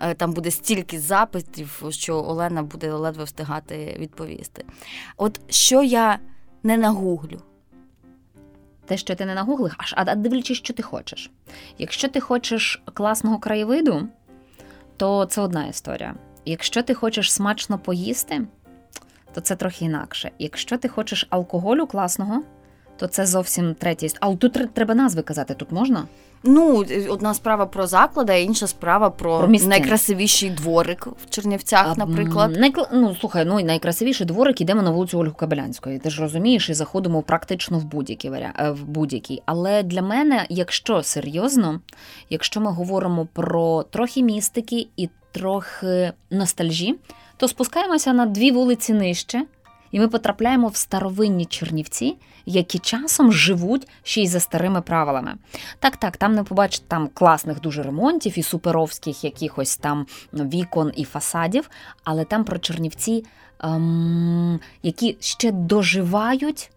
е, 0.00 0.14
там 0.14 0.32
буде 0.32 0.50
стільки 0.50 1.00
запитів, 1.00 1.82
що 1.90 2.16
Олена 2.16 2.62
буде 2.62 2.92
ледве 2.92 3.24
встигати 3.24 3.96
відповісти. 3.98 4.64
От 5.16 5.40
що 5.48 5.82
я 5.82 6.18
не 6.62 6.76
нагуглю. 6.76 7.40
Те, 8.86 8.96
що 8.96 9.14
ти 9.14 9.24
не 9.24 9.34
нагуглиш, 9.34 9.74
аж 9.78 9.94
а 9.96 10.14
дивлячись, 10.14 10.58
що 10.58 10.74
ти 10.74 10.82
хочеш. 10.82 11.30
Якщо 11.78 12.08
ти 12.08 12.20
хочеш 12.20 12.82
класного 12.94 13.38
краєвиду, 13.38 14.08
то 14.96 15.24
це 15.24 15.40
одна 15.40 15.66
історія. 15.66 16.14
Якщо 16.44 16.82
ти 16.82 16.94
хочеш 16.94 17.32
смачно 17.32 17.78
поїсти, 17.78 18.46
то 19.34 19.40
це 19.40 19.56
трохи 19.56 19.84
інакше. 19.84 20.30
Якщо 20.38 20.78
ти 20.78 20.88
хочеш 20.88 21.26
алкоголю 21.30 21.86
класного, 21.86 22.42
то 22.98 23.06
це 23.06 23.26
зовсім 23.26 23.74
третя 23.74 24.06
історія. 24.06 24.34
А 24.34 24.36
тут 24.36 24.74
треба 24.74 24.94
назви 24.94 25.22
казати, 25.22 25.54
тут 25.54 25.72
можна? 25.72 26.04
Ну, 26.42 26.84
одна 27.08 27.34
справа 27.34 27.66
про 27.66 27.86
заклади, 27.86 28.32
а 28.32 28.36
інша 28.36 28.66
справа 28.66 29.10
про, 29.10 29.38
про 29.38 29.48
найкрасивіший 29.48 30.50
дворик 30.50 31.06
в 31.06 31.30
Чернівцях, 31.30 31.86
а, 31.88 31.94
наприклад. 31.94 32.56
Найкл... 32.56 32.80
Ну, 32.92 33.16
слухай, 33.20 33.44
ну 33.44 33.60
найкрасивіший 33.60 34.26
дворик 34.26 34.60
йдемо 34.60 34.82
на 34.82 34.90
вулицю 34.90 35.18
Ольгу 35.18 35.34
Кабелянської. 35.34 35.98
Ти 35.98 36.10
ж 36.10 36.22
розумієш, 36.22 36.70
і 36.70 36.74
заходимо 36.74 37.22
практично 37.22 37.78
в 37.78 37.84
будь-який 37.84 38.30
е, 38.30 38.70
в 38.70 38.84
будь-який. 38.84 39.42
Але 39.46 39.82
для 39.82 40.02
мене, 40.02 40.46
якщо 40.48 41.02
серйозно, 41.02 41.80
якщо 42.30 42.60
ми 42.60 42.70
говоримо 42.70 43.28
про 43.32 43.82
трохи 43.82 44.22
містики 44.22 44.86
і 44.96 45.08
трохи 45.32 46.12
ностальжі, 46.30 46.94
то 47.36 47.48
спускаємося 47.48 48.12
на 48.12 48.26
дві 48.26 48.50
вулиці 48.50 48.92
нижче. 48.92 49.44
І 49.90 50.00
ми 50.00 50.08
потрапляємо 50.08 50.68
в 50.68 50.76
старовинні 50.76 51.46
Чернівці, 51.46 52.16
які 52.46 52.78
часом 52.78 53.32
живуть 53.32 53.88
ще 54.02 54.22
й 54.22 54.26
за 54.26 54.40
старими 54.40 54.80
правилами. 54.80 55.34
Так, 55.78 55.96
так, 55.96 56.16
там 56.16 56.34
не 56.34 56.44
побачите 56.44 56.84
там 56.88 57.08
класних 57.14 57.60
дуже 57.60 57.82
ремонтів 57.82 58.38
і 58.38 58.42
суперовських 58.42 59.24
якихось 59.24 59.76
там 59.76 60.06
вікон 60.32 60.92
і 60.96 61.04
фасадів, 61.04 61.70
але 62.04 62.24
там 62.24 62.44
про 62.44 62.58
Чернівці, 62.58 63.24
ем, 63.60 64.60
які 64.82 65.16
ще 65.20 65.52
доживають. 65.52 66.70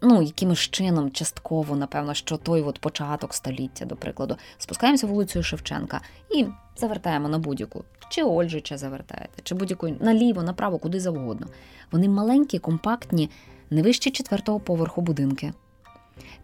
Ну, 0.00 0.22
якимось 0.22 0.58
чином, 0.58 1.10
частково, 1.10 1.76
напевно, 1.76 2.14
що 2.14 2.36
той 2.36 2.62
от 2.62 2.78
початок 2.78 3.34
століття, 3.34 3.84
до 3.84 3.96
прикладу, 3.96 4.36
спускаємося 4.58 5.06
вулицею 5.06 5.42
Шевченка 5.42 6.00
і 6.30 6.46
завертаємо 6.76 7.28
на 7.28 7.38
будь-яку. 7.38 7.84
Чи 8.12 8.22
Ольжича 8.22 8.76
завертаєте, 8.76 9.42
чи 9.42 9.54
будь-яку 9.54 9.88
наліво, 9.88 10.42
направо, 10.42 10.78
куди 10.78 11.00
завгодно. 11.00 11.46
Вони 11.92 12.08
маленькі, 12.08 12.58
компактні, 12.58 13.30
не 13.70 13.82
вище 13.82 14.10
четвертого 14.10 14.60
поверху 14.60 15.00
будинки. 15.00 15.52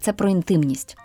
Це 0.00 0.12
про 0.12 0.28
інтимність. 0.28 0.96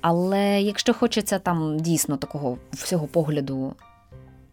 Але 0.00 0.62
якщо 0.62 0.94
хочеться 0.94 1.38
там 1.38 1.80
дійсно 1.80 2.16
такого 2.16 2.58
всього 2.72 3.06
погляду 3.06 3.74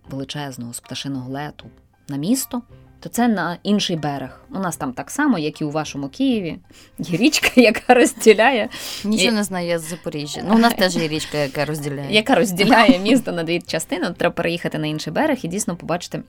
величезного 0.09 0.73
з 0.73 0.79
пташиного 0.79 1.31
лету 1.31 1.65
на 2.07 2.17
місто, 2.17 2.61
то 2.99 3.09
це 3.09 3.27
на 3.27 3.57
інший 3.63 3.95
берег. 3.95 4.41
У 4.51 4.59
нас 4.59 4.77
там 4.77 4.93
так 4.93 5.11
само, 5.11 5.39
як 5.39 5.61
і 5.61 5.63
у 5.63 5.71
вашому 5.71 6.09
Києві, 6.09 6.57
є 6.99 7.17
річка, 7.17 7.49
яка 7.55 7.93
розділяє. 7.93 8.69
Нічого 9.03 9.31
не 9.31 9.43
знаю, 9.43 9.79
з 9.79 9.89
Запоріжжя. 9.89 10.41
Ну, 10.47 10.55
у 10.55 10.57
нас 10.57 10.73
теж 10.73 10.95
є 10.95 11.07
річка, 11.07 11.37
яка 11.37 11.65
розділяє. 11.65 12.13
Яка 12.13 12.35
розділяє 12.35 12.99
місто 12.99 13.31
на 13.31 13.43
дві 13.43 13.61
частини. 13.61 14.13
Треба 14.17 14.35
переїхати 14.35 14.77
на 14.79 14.87
інший 14.87 15.13
берег 15.13 15.37
і 15.41 15.47
дійсно 15.47 15.75
побачити 15.75 16.23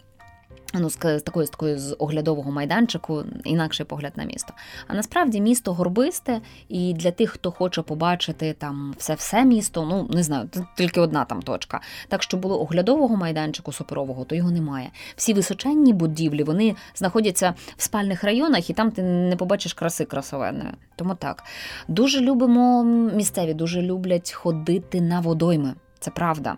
Ну, 0.75 0.91
з 0.91 0.97
такої 1.21 1.47
з 1.47 1.51
такої 1.51 1.79
з 1.79 1.97
оглядового 1.99 2.51
майданчику, 2.51 3.25
інакший 3.45 3.87
погляд 3.87 4.13
на 4.17 4.25
місто. 4.25 4.55
А 4.87 4.95
насправді 4.95 5.41
місто 5.41 5.73
горбисте, 5.73 6.41
і 6.69 6.93
для 6.93 7.11
тих, 7.11 7.31
хто 7.31 7.51
хоче 7.51 7.83
побачити 7.83 8.53
там 8.59 8.95
все-все 8.99 9.45
місто, 9.45 9.87
ну 9.91 10.17
не 10.17 10.23
знаю, 10.23 10.49
тільки 10.77 11.01
одна 11.01 11.25
там 11.25 11.43
точка. 11.43 11.81
Так 12.09 12.23
що 12.23 12.37
було 12.37 12.61
оглядового 12.61 13.17
майданчику 13.17 13.73
суперового, 13.73 14.25
то 14.25 14.35
його 14.35 14.51
немає. 14.51 14.91
Всі 15.17 15.33
височенні 15.33 15.93
будівлі 15.93 16.43
вони 16.43 16.77
знаходяться 16.95 17.55
в 17.77 17.83
спальних 17.83 18.25
районах, 18.25 18.71
і 18.71 18.73
там 18.73 18.91
ти 18.91 19.03
не 19.03 19.37
побачиш 19.37 19.75
краси 19.75 20.05
красовенної. 20.05 20.71
Тому 20.97 21.15
так 21.15 21.45
дуже 21.89 22.21
любимо 22.21 22.85
місцеві, 23.15 23.55
дуже 23.55 23.83
люблять 23.83 24.33
ходити 24.33 25.01
на 25.01 25.21
водойми. 25.21 25.75
Це 26.01 26.11
правда. 26.11 26.57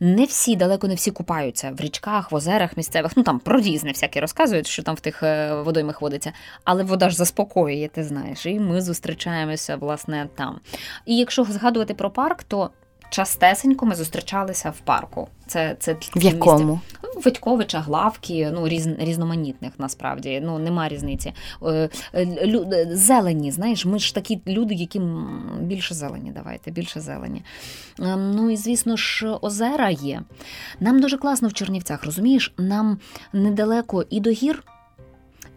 Не 0.00 0.24
всі, 0.24 0.56
далеко 0.56 0.88
не 0.88 0.94
всі 0.94 1.10
купаються 1.10 1.70
в 1.70 1.80
річках, 1.80 2.32
в 2.32 2.34
озерах 2.34 2.76
місцевих. 2.76 3.16
Ну 3.16 3.22
там 3.22 3.38
про 3.38 3.60
різне 3.60 3.90
всякі 3.90 4.20
розказують, 4.20 4.66
що 4.66 4.82
там 4.82 4.94
в 4.94 5.00
тих 5.00 5.22
е, 5.22 5.54
водоймах 5.54 6.02
водиться. 6.02 6.32
Але 6.64 6.84
вода 6.84 7.10
ж 7.10 7.16
заспокоює, 7.16 7.88
ти 7.92 8.04
знаєш. 8.04 8.46
І 8.46 8.60
ми 8.60 8.80
зустрічаємося, 8.80 9.76
власне, 9.76 10.28
там. 10.34 10.60
І 11.06 11.16
якщо 11.16 11.44
згадувати 11.44 11.94
про 11.94 12.10
парк, 12.10 12.42
то 12.42 12.70
частесенько 13.10 13.86
ми 13.86 13.94
зустрічалися 13.94 14.70
в 14.70 14.78
парку. 14.78 15.28
Це 15.46 15.76
це 15.78 15.96
в 16.16 16.22
якому? 16.22 16.80
Витьковича, 17.24 17.80
главки, 17.80 18.50
ну 18.54 18.68
різ, 18.68 18.86
різноманітних 18.98 19.72
насправді. 19.78 20.40
Ну 20.44 20.58
нема 20.58 20.88
різниці. 20.88 21.32
Е, 21.62 21.88
лю, 22.46 22.70
зелені, 22.90 23.50
знаєш, 23.50 23.86
ми 23.86 23.98
ж 23.98 24.14
такі 24.14 24.40
люди, 24.46 24.74
які 24.74 25.00
більше 25.60 25.94
зелені. 25.94 26.32
Давайте, 26.34 26.70
більше 26.70 27.00
зелені. 27.00 27.42
Ем, 28.00 28.30
ну 28.34 28.50
і 28.50 28.56
звісно 28.56 28.96
ж, 28.96 29.28
озера 29.40 29.90
є. 29.90 30.22
Нам 30.80 31.00
дуже 31.00 31.18
класно 31.18 31.48
в 31.48 31.52
Чернівцях, 31.52 32.04
розумієш? 32.04 32.54
Нам 32.58 32.98
недалеко 33.32 34.04
і 34.10 34.20
до 34.20 34.30
гір, 34.30 34.64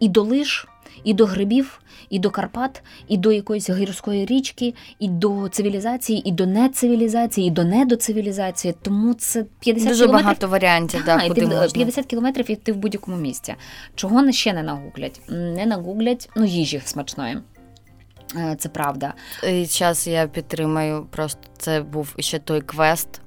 і 0.00 0.08
до 0.08 0.22
лиш 0.22 0.68
і 1.04 1.14
до 1.14 1.26
грибів, 1.26 1.80
і 2.10 2.18
до 2.18 2.30
Карпат, 2.30 2.82
і 3.08 3.16
до 3.16 3.32
якоїсь 3.32 3.70
гірської 3.70 4.26
річки, 4.26 4.74
і 4.98 5.08
до 5.08 5.48
цивілізації, 5.48 6.28
і 6.28 6.32
до 6.32 6.46
нецивілізації, 6.46 7.48
і 7.48 7.50
до 7.50 7.64
недоцивілізації. 7.64 8.74
Тому 8.82 9.14
це 9.14 9.44
50 9.60 9.88
Дуже 9.88 10.04
кілометрів. 10.04 10.24
багато 10.24 10.48
варіантів. 10.48 11.02
Да, 11.06 11.28
куди 11.28 11.46
можна. 11.46 11.68
50 11.68 12.06
кілометрів 12.06 12.50
і 12.50 12.56
ти 12.56 12.72
в 12.72 12.76
будь-якому 12.76 13.16
місці. 13.16 13.54
Чого 13.94 14.32
ще 14.32 14.52
не 14.52 14.62
нагуглять? 14.62 15.20
Не 15.28 15.66
нагуглять 15.66 16.30
ну, 16.36 16.44
їжі 16.44 16.82
смачної. 16.84 17.38
Е, 18.36 18.56
це 18.58 18.68
правда. 18.68 19.14
І 19.48 19.64
Зараз 19.64 20.06
я 20.06 20.26
підтримаю. 20.26 21.06
Просто 21.10 21.40
це 21.58 21.80
був 21.80 22.14
ще 22.18 22.38
той 22.38 22.60
квест 22.60 23.20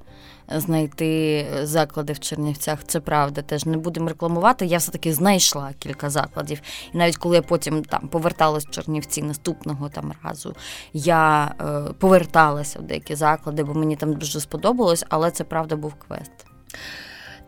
знайти 0.48 1.46
заклади 1.62 2.12
в 2.12 2.20
Чернівцях. 2.20 2.84
Це 2.84 3.00
правда, 3.00 3.42
теж 3.42 3.66
не 3.66 3.76
будемо 3.76 4.08
рекламувати. 4.08 4.66
Я 4.66 4.78
все-таки 4.78 5.14
знайшла 5.14 5.72
кілька 5.78 6.10
закладів. 6.10 6.60
І 6.94 6.96
навіть 6.98 7.16
коли 7.16 7.36
я 7.36 7.42
потім 7.42 7.84
там 7.84 8.08
поверталась 8.08 8.66
в 8.66 8.70
Чернівці 8.70 9.22
наступного 9.22 9.88
там 9.88 10.12
разу, 10.22 10.54
я 10.92 11.54
е, 11.60 11.92
поверталася 11.92 12.78
в 12.78 12.82
деякі 12.82 13.14
заклади, 13.14 13.64
бо 13.64 13.74
мені 13.74 13.96
там 13.96 14.12
дуже 14.12 14.40
сподобалось, 14.40 15.04
але 15.08 15.30
це 15.30 15.44
правда 15.44 15.76
був 15.76 15.94
квест. 15.94 16.32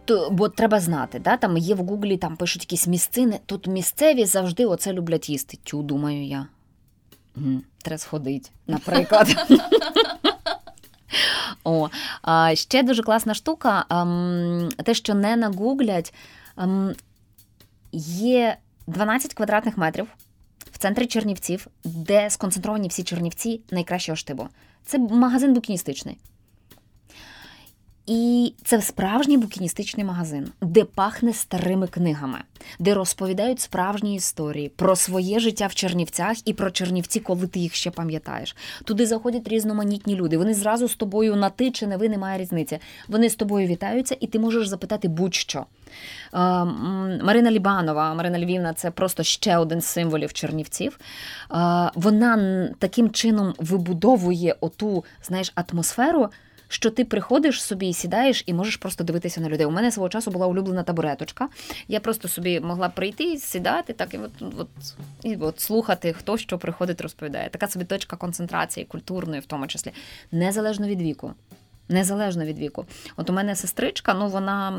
То, 0.05 0.31
Бо 0.31 0.49
треба 0.49 0.81
знати, 0.81 1.19
да? 1.19 1.37
там 1.37 1.57
є 1.57 1.75
в 1.75 1.79
Гуглі, 1.79 2.17
там 2.17 2.37
пишуть 2.37 2.63
якісь 2.63 2.87
місцини. 2.87 3.41
Тут 3.47 3.67
місцеві 3.67 4.25
завжди 4.25 4.67
оце 4.67 4.93
люблять 4.93 5.29
їсти. 5.29 5.59
Тю, 5.63 5.83
думаю 5.83 6.27
я. 6.27 6.47
Треба 7.83 7.99
сходити, 7.99 8.51
наприклад. 8.67 9.29
О, 11.69 11.89
Ще 12.55 12.83
дуже 12.83 13.03
класна 13.03 13.35
штука. 13.35 13.85
Ем, 13.91 14.69
те, 14.85 14.95
що 14.95 15.15
не 15.15 15.37
нагуглять, 15.37 16.15
ем, 16.59 16.95
є 17.93 18.57
12 18.87 19.35
квадратних 19.35 19.77
метрів 19.79 20.07
в 20.73 20.79
центрі 20.79 21.07
Чернівців, 21.07 21.67
де 21.85 22.31
сконцентровані 22.31 22.89
всі 22.89 23.05
Чернівці 23.05 23.61
найкращого 23.71 24.17
штибу. 24.17 24.49
Це 24.85 24.99
магазин 24.99 25.55
букіністичний. 25.55 26.19
І 28.09 28.53
це 28.65 28.83
справжній 28.83 29.39
букіністичний 29.39 30.07
магазин, 30.07 30.49
де 30.61 30.85
пахне 30.85 31.33
старими 31.33 31.87
книгами, 31.87 32.39
де 32.79 32.95
розповідають 32.95 33.61
справжні 33.61 34.15
історії 34.15 34.69
про 34.69 34.97
своє 34.97 35.41
життя 35.41 35.67
в 35.67 35.75
Чернівцях 35.75 36.37
і 36.45 36.53
про 36.53 36.71
Чернівці, 36.71 37.21
коли 37.21 37.47
ти 37.47 37.59
їх 37.59 37.75
ще 37.75 37.91
пам'ятаєш. 37.91 38.57
Туди 38.85 39.07
заходять 39.07 39.49
різноманітні 39.49 40.15
люди. 40.15 40.39
Вони 40.39 40.55
зразу 40.55 40.89
з 40.89 40.95
тобою 40.95 41.37
на 41.37 41.51
ти 41.51 41.71
чи 41.71 41.87
не 41.87 41.97
ви 41.97 42.09
немає 42.09 42.39
різниці. 42.39 42.79
Вони 43.09 43.31
з 43.31 43.37
тобою 43.37 43.67
вітаються, 43.67 44.17
і 44.21 44.27
ти 44.27 44.39
можеш 44.39 44.69
запитати 44.69 45.09
будь-що. 45.09 45.67
Марина 47.23 47.51
Лібанова, 47.51 48.15
Марина 48.15 48.39
Львівна 48.39 48.75
це 48.75 48.91
просто 48.91 49.23
ще 49.23 49.59
один 49.59 49.81
з 49.81 49.87
символів 49.87 50.33
Чернівців. 50.33 50.99
Вона 51.95 52.69
таким 52.79 53.11
чином 53.11 53.55
вибудовує 53.59 54.57
оту 54.61 55.05
знаєш, 55.23 55.53
атмосферу 55.55 56.29
що 56.69 56.91
ти 56.91 57.05
приходиш 57.05 57.63
собі, 57.63 57.93
сідаєш 57.93 58.45
і 58.47 58.55
можеш 58.55 58.77
просто 58.77 59.05
дивитися 59.05 59.41
на 59.41 59.49
людей. 59.49 59.67
У 59.67 59.71
мене 59.71 59.93
свого 59.93 60.09
часу 60.09 60.31
була 60.31 60.47
улюблена 60.47 60.83
табуреточка. 60.83 61.49
Я 61.89 62.01
просто 62.01 62.29
собі 62.29 62.61
могла 62.61 62.89
прийти, 62.89 63.37
сідати, 63.37 63.93
так 63.93 64.15
і 64.15 64.19
от, 64.19 64.31
от, 64.59 64.69
і 65.23 65.37
от 65.37 65.61
слухати, 65.61 66.13
хто 66.13 66.39
що 66.39 66.59
приходить, 66.59 67.01
розповідає. 67.01 67.49
Така 67.49 67.69
собі 67.69 67.85
точка 67.85 68.17
концентрації, 68.17 68.87
культурної, 68.87 69.41
в 69.41 69.47
тому 69.47 69.67
числі, 69.67 69.93
незалежно 70.33 70.89
від 70.89 71.03
віку. 71.03 71.35
Незалежно 71.89 72.45
від 72.45 72.59
віку. 72.59 72.87
От 73.17 73.31
у 73.31 73.33
мене 73.33 73.57
сестричка, 73.57 74.15
ну 74.15 74.29
вона 74.29 74.71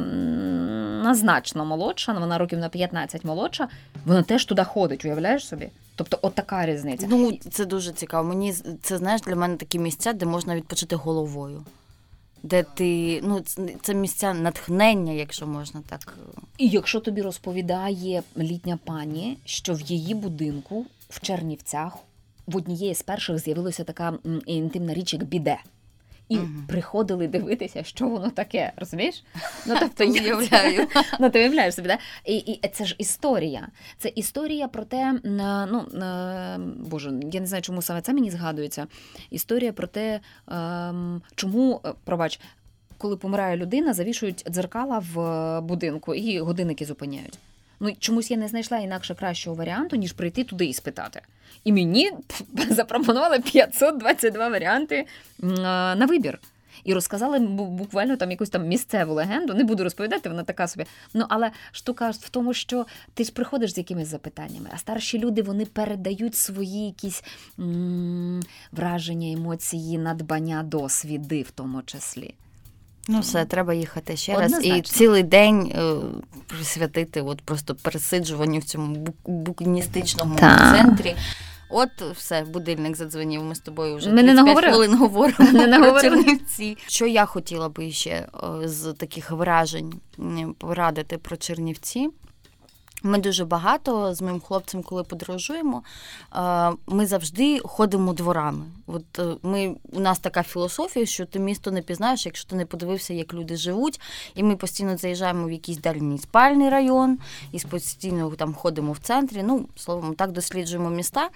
на 1.04 1.16
значно 1.16 1.66
молодша, 1.66 2.14
вона 2.14 2.38
років 2.38 2.60
на 2.60 2.70
15 2.70 3.26
молодша, 3.26 3.68
вона 4.06 4.24
теж 4.24 4.46
туди 4.46 4.64
ходить, 4.64 5.06
уявляєш 5.06 5.48
собі? 5.48 5.70
Тобто, 5.96 6.20
от 6.22 6.36
така 6.36 6.66
різниця. 6.66 7.08
Ну 7.10 7.38
це 7.52 7.66
дуже 7.66 7.92
цікаво. 7.92 8.30
Мені 8.30 8.54
це 8.82 8.98
знаєш 8.98 9.22
для 9.22 9.36
мене 9.36 9.56
такі 9.56 9.80
місця, 9.80 10.14
де 10.14 10.26
можна 10.26 10.56
відпочити 10.56 10.96
головою 10.96 11.66
де 12.44 12.64
ти 12.64 13.22
ну 13.24 13.42
це 13.82 13.94
місця 13.94 14.34
натхнення, 14.34 15.14
якщо 15.14 15.48
можна 15.48 15.82
так. 15.90 16.18
І 16.58 16.68
якщо 16.68 17.00
тобі 17.00 17.22
розповідає 17.22 18.24
літня 18.38 18.80
пані, 18.86 19.38
що 19.46 19.74
в 19.74 19.82
її 19.82 20.16
будинку 20.16 20.86
в 21.10 21.22
Чернівцях 21.22 21.98
в 22.48 22.58
однієї 22.58 22.96
з 22.96 23.02
перших 23.02 23.40
з'явилася 23.40 23.84
така 23.84 24.14
інтимна 24.46 24.94
річ, 24.94 25.14
як 25.14 25.24
біде 25.24 25.58
і 26.30 26.38
угу. 26.38 26.48
приходили 26.68 27.28
дивитися, 27.28 27.84
що 27.84 28.08
воно 28.08 28.30
таке, 28.30 28.74
розумієш? 28.78 29.24
Ну 29.68 29.76
тобто 29.80 30.06
уявляю. 30.06 30.88
Ну, 31.20 31.30
ти 31.30 31.40
уявляєш 31.40 31.76
собі, 31.76 31.88
да? 31.88 31.98
І, 32.26 32.38
і 32.38 32.68
це 32.68 32.86
ж 32.86 32.96
історія. 32.98 33.68
Це 33.98 34.12
історія 34.16 34.68
про 34.68 34.84
те, 34.84 35.20
ну 35.24 35.86
боже, 36.78 37.14
я 37.32 37.40
не 37.40 37.48
знаю, 37.48 37.62
чому 37.62 37.82
саме 37.82 38.02
це 38.02 38.14
мені 38.14 38.32
згадується. 38.32 38.88
Історія 39.30 39.74
про 39.74 39.88
те, 39.88 40.20
ем, 40.52 41.22
чому 41.36 41.82
е, 41.86 41.94
пробач. 42.04 42.40
Коли 42.98 43.18
помирає 43.18 43.58
людина, 43.58 43.94
завішують 43.94 44.46
дзеркала 44.50 45.04
в 45.14 45.20
е, 45.20 45.62
будинку 45.62 46.14
і 46.14 46.40
годинники 46.40 46.86
зупиняють. 46.86 47.40
Ну 47.80 47.96
чомусь 48.00 48.32
я 48.32 48.38
не 48.38 48.48
знайшла 48.48 48.78
інакше 48.78 49.16
кращого 49.16 49.56
варіанту, 49.56 49.96
ніж 49.96 50.14
прийти 50.14 50.44
туди 50.44 50.66
і 50.66 50.74
спитати. 50.74 51.22
І 51.64 51.74
мені 51.74 52.12
запропонували 52.70 53.40
522 53.40 54.50
варіанти 54.50 55.06
на 55.40 56.06
вибір. 56.10 56.40
І 56.84 56.94
розказали 56.94 57.40
буквально 57.50 58.18
там 58.18 58.32
якусь 58.32 58.50
там 58.50 58.68
місцеву 58.68 59.14
легенду. 59.14 59.54
Не 59.54 59.64
буду 59.64 59.84
розповідати, 59.84 60.30
вона 60.30 60.44
така 60.44 60.68
собі. 60.68 60.86
Ну 61.14 61.26
але 61.30 61.52
штука 61.72 62.10
в 62.10 62.30
тому, 62.30 62.54
що 62.54 62.86
ти 63.14 63.24
ж 63.24 63.32
приходиш 63.32 63.74
з 63.74 63.78
якимись 63.78 64.08
запитаннями, 64.08 64.70
а 64.74 64.78
старші 64.78 65.20
люди 65.20 65.42
вони 65.42 65.66
передають 65.66 66.36
свої 66.36 66.86
якісь 66.86 67.24
м- 67.60 68.42
враження, 68.72 69.32
емоції, 69.32 69.98
надбання, 69.98 70.64
досвіди 70.64 71.42
в 71.42 71.52
тому 71.52 71.82
числі. 71.82 72.34
Ну, 73.12 73.20
все, 73.20 73.46
треба 73.46 73.74
їхати 73.74 74.18
ще 74.18 74.36
Однозначно. 74.36 74.70
раз 74.70 74.80
і 74.80 74.82
цілий 74.82 75.24
день 75.24 75.72
е, 75.76 75.96
присвятити 76.48 77.22
от 77.22 77.42
просто 77.42 77.76
пересиджуванню 77.76 78.60
в 78.60 78.64
цьому 78.64 79.08
букіністичному 79.26 80.40
центрі. 80.40 81.16
От 81.70 81.90
все, 82.16 82.42
будильник 82.42 82.96
задзвонів. 82.96 83.44
Ми 83.44 83.56
з 83.56 83.60
тобою 83.60 83.96
вже 83.96 84.10
ми 84.10 84.24
35 84.24 84.56
не 84.56 84.72
хвилин 84.72 84.96
говоримо 84.98 85.52
не 85.52 85.80
про 85.80 86.02
Чернівці. 86.02 86.78
Що 86.88 87.08
я 87.08 87.26
хотіла 87.26 87.70
би 87.70 87.92
ще 87.92 88.12
е, 88.12 88.28
з 88.68 88.94
таких 88.94 89.32
вражень 89.32 89.94
порадити 90.58 91.18
про 91.18 91.38
Чернівці. 91.38 92.10
Ми 93.04 93.18
дуже 93.18 93.46
багато 93.46 94.14
з 94.14 94.22
моїм 94.22 94.40
хлопцем, 94.40 94.84
коли 94.84 95.04
подорожуємо, 95.04 95.84
ми 96.88 97.06
завжди 97.06 97.60
ходимо 97.60 98.14
дворами. 98.14 98.66
От 98.88 99.20
е, 99.20 99.36
ми 99.44 99.76
у 99.92 100.00
нас 100.00 100.20
така 100.20 100.44
філософія, 100.44 101.06
що 101.06 101.26
ти 101.26 101.40
місто 101.40 101.72
не 101.72 101.82
пізнаєш, 101.82 102.26
якщо 102.26 102.50
ти 102.50 102.56
не 102.56 102.66
подивився, 102.66 103.14
як 103.14 103.34
люди 103.34 103.56
живуть. 103.56 104.02
І 104.36 104.44
ми 104.44 104.56
постійно 104.56 104.98
заїжджаємо 104.98 105.48
в 105.48 105.52
якийсь 105.52 105.78
дальній 105.78 106.18
спальний 106.18 106.70
район, 106.70 107.18
і 107.52 107.60
постійно 107.60 108.30
там 108.30 108.54
ходимо 108.54 108.92
в 108.92 108.98
центрі. 108.98 109.44
Ну, 109.44 109.66
словом, 109.76 110.16
так 110.16 110.32
досліджуємо 110.32 110.90
міста. 110.90 111.30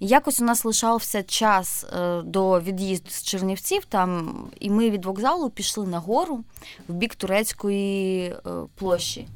І 0.00 0.06
якось 0.06 0.40
у 0.40 0.44
нас 0.44 0.64
лишався 0.64 1.22
час 1.22 1.84
е, 1.84 2.22
до 2.22 2.60
від'їзду 2.60 3.10
з 3.10 3.22
Чернівців, 3.22 3.84
там, 3.84 4.44
і 4.60 4.70
ми 4.70 4.90
від 4.90 5.04
вокзалу 5.04 5.50
пішли 5.50 5.86
на 5.86 5.98
гору 5.98 6.44
в 6.88 6.92
бік 6.92 7.14
турецької 7.14 8.24
е, 8.28 8.36
площі. 8.74 9.26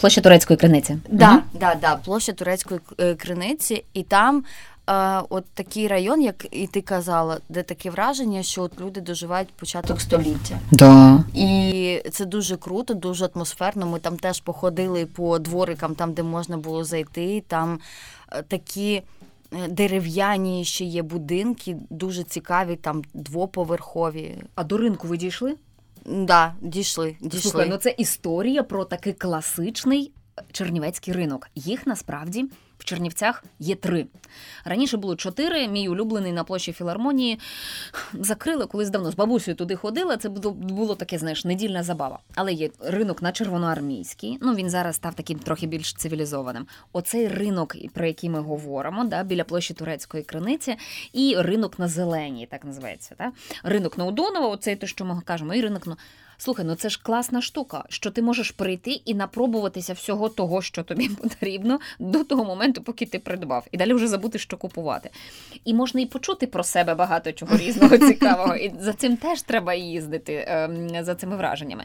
Площа 0.00 0.20
турецької 0.20 0.56
криниці. 0.56 0.98
Да, 1.08 1.32
угу. 1.32 1.42
да, 1.60 1.74
да, 1.74 1.96
площа 1.96 2.32
турецької 2.32 2.80
е, 2.98 3.14
криниці, 3.14 3.84
і 3.94 4.02
там 4.02 4.44
е, 4.90 5.20
от 5.28 5.44
такий 5.54 5.88
район, 5.88 6.22
як 6.22 6.46
і 6.50 6.66
ти 6.66 6.80
казала, 6.80 7.38
де 7.48 7.62
таке 7.62 7.90
враження, 7.90 8.42
що 8.42 8.62
от 8.62 8.80
люди 8.80 9.00
доживають 9.00 9.52
початок 9.52 10.00
століття. 10.00 10.58
Да. 10.70 11.24
І 11.34 12.02
це 12.10 12.24
дуже 12.24 12.56
круто, 12.56 12.94
дуже 12.94 13.28
атмосферно. 13.34 13.86
Ми 13.86 13.98
там 13.98 14.16
теж 14.16 14.40
походили 14.40 15.06
по 15.06 15.38
дворикам, 15.38 15.94
там 15.94 16.12
де 16.12 16.22
можна 16.22 16.56
було 16.56 16.84
зайти. 16.84 17.42
Там 17.48 17.80
е, 18.32 18.42
такі. 18.42 19.02
Дерев'яні 19.68 20.64
ще 20.64 20.84
є 20.84 21.02
будинки, 21.02 21.76
дуже 21.90 22.22
цікаві, 22.22 22.76
там 22.76 23.02
двоповерхові. 23.14 24.36
А 24.54 24.64
до 24.64 24.76
ринку 24.76 25.08
ви 25.08 25.16
дійшли? 25.16 25.54
Да, 26.06 26.54
дійшли. 26.60 27.16
дійшли. 27.20 27.50
Слухай, 27.50 27.68
ну 27.68 27.76
це 27.76 27.94
історія 27.98 28.62
про 28.62 28.84
такий 28.84 29.12
класичний 29.12 30.12
чернівецький 30.52 31.14
ринок. 31.14 31.48
Їх 31.54 31.86
насправді 31.86 32.44
в 32.82 32.84
Чернівцях 32.84 33.44
є 33.58 33.74
три. 33.74 34.06
Раніше 34.64 34.96
було 34.96 35.16
чотири. 35.16 35.68
Мій 35.68 35.88
улюблений 35.88 36.32
на 36.32 36.44
площі 36.44 36.72
філармонії 36.72 37.38
закрили 38.12 38.66
колись 38.66 38.90
давно 38.90 39.10
з 39.10 39.14
бабусею 39.14 39.54
туди 39.54 39.76
ходила. 39.76 40.16
Це 40.16 40.28
було 40.28 40.94
таке, 40.94 41.18
знаєш, 41.18 41.44
недільна 41.44 41.82
забава. 41.82 42.18
Але 42.34 42.52
є 42.52 42.70
ринок 42.80 43.22
на 43.22 43.32
червоноармійський. 43.32 44.38
Ну 44.40 44.54
він 44.54 44.70
зараз 44.70 44.96
став 44.96 45.14
таким 45.14 45.38
трохи 45.38 45.66
більш 45.66 45.94
цивілізованим. 45.94 46.66
Оцей 46.92 47.28
ринок, 47.28 47.76
про 47.94 48.06
який 48.06 48.30
ми 48.30 48.40
говоримо, 48.40 49.04
да, 49.04 49.22
біля 49.22 49.44
площі 49.44 49.74
турецької 49.74 50.22
криниці, 50.22 50.76
і 51.12 51.36
ринок 51.38 51.78
на 51.78 51.88
зеленій, 51.88 52.46
так 52.46 52.64
називається. 52.64 53.14
Да? 53.18 53.32
Ринок 53.62 53.98
на 53.98 54.04
Удонова, 54.04 54.48
оцей 54.48 54.76
те, 54.76 54.86
що 54.86 55.04
ми 55.04 55.20
кажемо, 55.24 55.54
і 55.54 55.60
ринок 55.60 55.86
на. 55.86 55.96
Слухай, 56.42 56.64
ну 56.64 56.74
це 56.74 56.88
ж 56.88 57.00
класна 57.02 57.42
штука, 57.42 57.84
що 57.88 58.10
ти 58.10 58.22
можеш 58.22 58.50
прийти 58.50 58.90
і 58.90 59.14
напробуватися 59.14 59.92
всього 59.92 60.28
того, 60.28 60.62
що 60.62 60.82
тобі 60.82 61.08
потрібно, 61.22 61.80
до 61.98 62.24
того 62.24 62.44
моменту, 62.44 62.82
поки 62.82 63.06
ти 63.06 63.18
придбав, 63.18 63.66
і 63.72 63.76
далі 63.76 63.94
вже 63.94 64.08
забути, 64.08 64.38
що 64.38 64.56
купувати. 64.56 65.10
І 65.64 65.74
можна 65.74 66.00
і 66.00 66.06
почути 66.06 66.46
про 66.46 66.64
себе 66.64 66.94
багато 66.94 67.32
чого 67.32 67.56
різного 67.56 67.98
цікавого. 68.08 68.56
І 68.56 68.72
за 68.80 68.92
цим 68.92 69.16
теж 69.16 69.42
треба 69.42 69.74
їздити 69.74 70.44
ем, 70.48 71.04
за 71.04 71.14
цими 71.14 71.36
враженнями. 71.36 71.84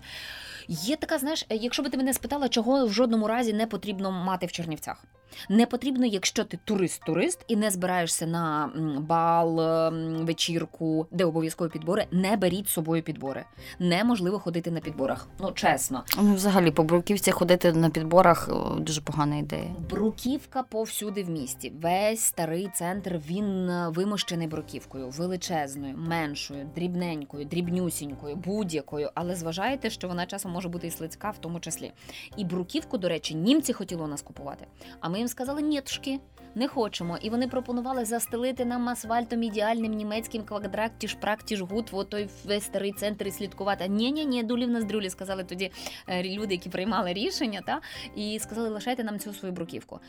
Є 0.68 0.96
така, 0.96 1.18
знаєш, 1.18 1.46
якщо 1.50 1.84
би 1.84 1.90
ти 1.90 1.98
мене 1.98 2.14
спитала, 2.14 2.50
чого 2.50 2.86
в 2.86 2.94
жодному 2.94 3.28
разі 3.28 3.54
не 3.54 3.68
потрібно 3.68 4.12
мати 4.12 4.46
в 4.46 4.52
Чернівцях. 4.52 5.04
Не 5.50 5.66
потрібно, 5.66 6.06
якщо 6.06 6.44
ти 6.44 6.60
турист-турист 6.66 7.46
і 7.48 7.56
не 7.56 7.72
збираєшся 7.72 8.28
на 8.28 8.70
бал, 9.00 9.62
ем, 9.62 10.26
вечірку, 10.26 11.08
де 11.12 11.26
обов'язкові 11.26 11.70
підбори, 11.70 12.06
не 12.12 12.38
беріть 12.38 12.68
з 12.68 12.72
собою 12.72 13.04
підбори. 13.04 13.44
Неможливо 13.80 14.40
ходити 14.40 14.72
на 14.72 14.80
підборах. 14.80 15.28
Ну 15.40 15.52
чесно. 15.52 16.04
Ну, 16.22 16.34
взагалі, 16.34 16.72
по 16.72 16.84
бруківці 16.84 17.32
ходити 17.32 17.74
на 17.74 17.90
підборах 17.90 18.50
дуже 18.78 19.02
погана 19.02 19.38
ідея. 19.38 19.76
Бруківка 19.90 20.64
повсюди 20.64 21.24
в 21.24 21.30
місті. 21.30 21.74
Весь 21.82 22.22
старий 22.22 22.70
центр 22.76 23.22
він 23.30 23.70
е, 23.70 23.90
вимощений 23.90 24.48
бруківкою, 24.48 25.10
величезною, 25.10 25.96
меншою, 25.98 26.70
дрібненькою, 26.76 27.46
дрібнюсінькою, 27.46 28.36
будь-якою. 28.36 29.10
Але 29.16 29.36
зважайте, 29.36 29.90
що 29.90 30.08
вона 30.08 30.26
часом 30.26 30.52
може 30.52 30.70
бути 30.70 30.88
і 30.88 30.92
слицька 30.92 31.30
в 31.30 31.38
тому 31.38 31.60
числі. 31.60 31.92
І 32.38 32.46
бруківку, 32.46 32.98
до 32.98 33.10
речі, 33.10 33.36
німці 33.36 33.74
хотіли 33.74 34.04
у 34.04 34.08
нас 34.08 34.22
купувати. 34.22 34.68
А 35.00 35.10
ми 35.10 35.27
їм 35.28 35.32
сказали, 35.32 35.62
нєтушки, 35.62 36.20
не 36.56 36.68
хочемо. 36.68 37.18
І 37.22 37.30
вони 37.30 37.48
пропонували 37.48 38.06
застелити 38.06 38.66
нам 38.66 38.90
асфальтом 38.90 39.44
ідеальним 39.44 39.92
німецьким 39.94 40.44
quadratisch, 40.44 41.14
praktisch, 41.14 41.62
gut, 41.62 41.90
в 41.92 42.04
той 42.04 42.30
весь 42.46 42.64
старий 42.64 42.92
центр 42.92 43.28
і 43.28 43.32
слідкувати. 43.32 43.88
ні 43.88 44.12
ні 44.12 44.26
ні 44.26 44.44
дулі 44.44 44.66
в 44.66 44.70
нас 44.70 44.86
дрюлі, 44.86 45.10
сказали 45.10 45.44
тоді 45.44 45.72
е, 46.08 46.24
люди, 46.24 46.54
які 46.54 46.70
приймали 46.70 47.14
рішення, 47.14 47.62
та 47.66 47.82
і 48.16 48.40
сказали, 48.40 48.70
лишайте 48.70 49.04
нам 49.04 49.20
цю 49.20 49.34
свою 49.34 49.54
бруківку. 49.54 50.00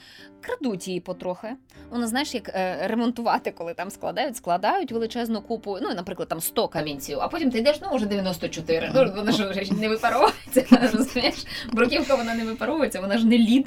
Крадуть 0.40 0.88
її 0.88 1.00
потрохи. 1.00 1.56
Вона 1.90 2.06
знаєш, 2.06 2.34
як 2.34 2.48
е, 2.48 2.88
ремонтувати, 2.88 3.50
коли 3.50 3.74
там 3.74 3.90
складають, 3.90 4.36
складають 4.36 4.92
величезну 4.92 5.42
купу, 5.42 5.78
ну, 5.82 5.94
наприклад, 5.94 6.28
там 6.28 6.40
100 6.40 6.68
камінців, 6.68 7.18
а 7.20 7.28
потім 7.28 7.50
ти 7.50 7.58
йдеш, 7.58 7.80
ну, 7.82 7.96
вже 7.96 8.06
94. 8.06 8.90
Ну, 8.94 9.12
вона 9.16 9.32
ж 9.32 9.74
не 9.80 9.88
випаровується, 9.88 10.66
розумієш? 10.92 11.46
Бруківка 11.72 12.14
вона 12.14 12.34
не 12.34 12.44
випаровується, 12.44 13.00
вона 13.00 13.18
ж 13.18 13.26
не 13.26 13.38
лід. 13.38 13.66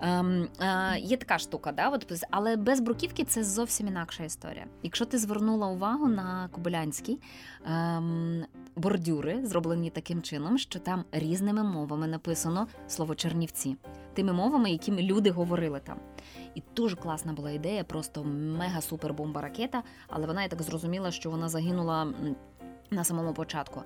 Ем, 0.00 0.48
е, 0.60 0.98
Є 0.98 1.16
така 1.16 1.38
штука, 1.38 1.72
да, 1.72 1.88
от, 1.88 2.24
але 2.30 2.56
без 2.56 2.80
бруківки 2.80 3.24
це 3.24 3.44
зовсім 3.44 3.88
інакша 3.88 4.24
історія. 4.24 4.66
Якщо 4.82 5.04
ти 5.04 5.18
звернула 5.18 5.66
увагу 5.66 6.08
на 6.08 6.48
Кобилянський 6.52 7.18
ем, 7.66 8.44
бордюри, 8.76 9.46
зроблені 9.46 9.90
таким 9.90 10.22
чином, 10.22 10.58
що 10.58 10.78
там 10.78 11.04
різними 11.12 11.62
мовами 11.62 12.06
написано 12.06 12.66
слово 12.88 13.14
Чернівці, 13.14 13.76
тими 14.14 14.32
мовами, 14.32 14.70
якими 14.70 15.02
люди 15.02 15.30
говорили 15.30 15.80
там. 15.84 15.98
І 16.54 16.62
дуже 16.76 16.96
класна 16.96 17.32
була 17.32 17.50
ідея, 17.50 17.84
просто 17.84 18.24
мега-супер 18.24 19.12
бомба 19.12 19.40
ракета, 19.40 19.82
але 20.08 20.26
вона 20.26 20.42
я 20.42 20.48
так 20.48 20.62
зрозуміла, 20.62 21.10
що 21.10 21.30
вона 21.30 21.48
загинула 21.48 22.12
на 22.90 23.04
самому 23.04 23.34
початку. 23.34 23.82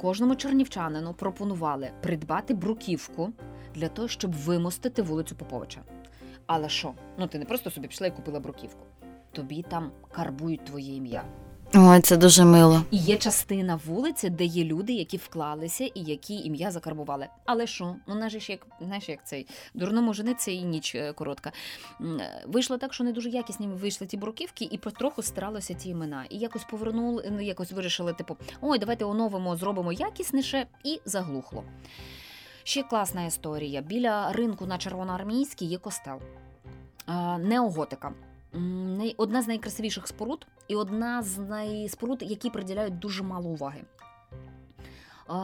Кожному 0.00 0.34
чернівчанину 0.34 1.14
пропонували 1.14 1.90
придбати 2.02 2.54
бруківку 2.54 3.32
для 3.74 3.88
того, 3.88 4.08
щоб 4.08 4.32
вимостити 4.32 5.02
вулицю 5.02 5.36
Поповича. 5.36 5.80
Але 6.46 6.68
що? 6.68 6.94
Ну 7.18 7.26
ти 7.26 7.38
не 7.38 7.44
просто 7.44 7.70
собі 7.70 7.88
пішла 7.88 8.06
і 8.06 8.16
купила 8.16 8.40
бруківку. 8.40 8.86
Тобі 9.32 9.62
там 9.62 9.92
карбують 10.12 10.64
твоє 10.64 10.96
ім'я. 10.96 11.24
Ой, 11.74 12.00
це 12.00 12.16
дуже 12.16 12.44
мило. 12.44 12.82
І 12.90 12.96
є 12.96 13.16
частина 13.16 13.80
вулиці, 13.86 14.30
де 14.30 14.44
є 14.44 14.64
люди, 14.64 14.92
які 14.92 15.16
вклалися 15.16 15.84
і 15.84 16.00
які 16.00 16.34
ім'я 16.34 16.70
закарбували. 16.70 17.26
Але 17.44 17.66
що? 17.66 17.96
Ну 18.06 18.14
наже 18.14 18.40
ж 18.40 18.52
як 18.52 18.66
знаєш, 18.80 19.08
як 19.08 19.26
цей 19.26 19.46
дурному 19.74 20.14
жениться 20.14 20.50
і 20.50 20.62
ніч 20.62 20.94
е, 20.94 21.12
коротка. 21.12 21.52
Вийшло 22.46 22.78
так, 22.78 22.94
що 22.94 23.04
не 23.04 23.12
дуже 23.12 23.28
якісні 23.28 23.68
вийшли 23.68 24.06
ті 24.06 24.16
бруківки, 24.16 24.68
і 24.70 24.78
потроху 24.78 25.22
стиралися 25.22 25.74
ті 25.74 25.88
імена. 25.88 26.24
І 26.30 26.38
якось 26.38 26.64
повернули, 26.64 27.28
ну 27.32 27.40
якось 27.40 27.72
вирішили, 27.72 28.12
типу, 28.12 28.36
ой, 28.60 28.78
давайте 28.78 29.04
оновимо, 29.04 29.56
зробимо 29.56 29.92
якісніше, 29.92 30.66
і 30.84 31.00
заглухло. 31.04 31.64
Ще 32.62 32.82
класна 32.82 33.24
історія. 33.24 33.80
Біля 33.80 34.32
ринку 34.32 34.66
на 34.66 34.78
Червоноармійській 34.78 35.66
є 35.66 35.78
костел 35.78 36.20
неоготика. 37.38 38.12
Одна 39.16 39.42
з 39.42 39.48
найкрасивіших 39.48 40.06
споруд 40.06 40.46
і 40.68 40.76
одна 40.76 41.22
з 41.22 41.38
найспоруд, 41.38 42.22
які 42.22 42.50
приділяють 42.50 42.98
дуже 42.98 43.22
мало 43.22 43.48
уваги. 43.48 43.84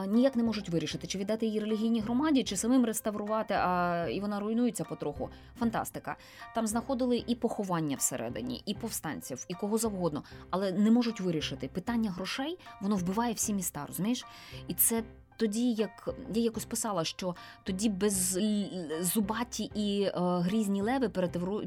Ніяк 0.07 0.35
не 0.35 0.43
можуть 0.43 0.69
вирішити, 0.69 1.07
чи 1.07 1.17
віддати 1.17 1.45
її 1.45 1.59
релігійній 1.59 2.01
громаді, 2.01 2.43
чи 2.43 2.57
самим 2.57 2.85
реставрувати, 2.85 3.53
а 3.53 4.07
і 4.11 4.19
вона 4.19 4.39
руйнується 4.39 4.83
потроху. 4.83 5.29
Фантастика. 5.59 6.15
Там 6.55 6.67
знаходили 6.67 7.23
і 7.27 7.35
поховання 7.35 7.95
всередині, 7.95 8.63
і 8.65 8.73
повстанців, 8.73 9.45
і 9.47 9.53
кого 9.53 9.77
завгодно, 9.77 10.23
але 10.49 10.71
не 10.71 10.91
можуть 10.91 11.19
вирішити. 11.19 11.67
Питання 11.67 12.11
грошей 12.11 12.57
воно 12.81 12.95
вбиває 12.95 13.33
всі 13.33 13.53
міста, 13.53 13.85
розумієш? 13.87 14.25
І 14.67 14.73
це 14.73 15.03
тоді, 15.37 15.71
як 15.71 16.09
я 16.33 16.41
якось 16.41 16.65
писала, 16.65 17.03
що 17.03 17.35
тоді 17.63 17.89
беззубаті 17.89 19.71
і 19.75 20.01
е, 20.01 20.11
грізні 20.15 20.81
леви 20.81 21.09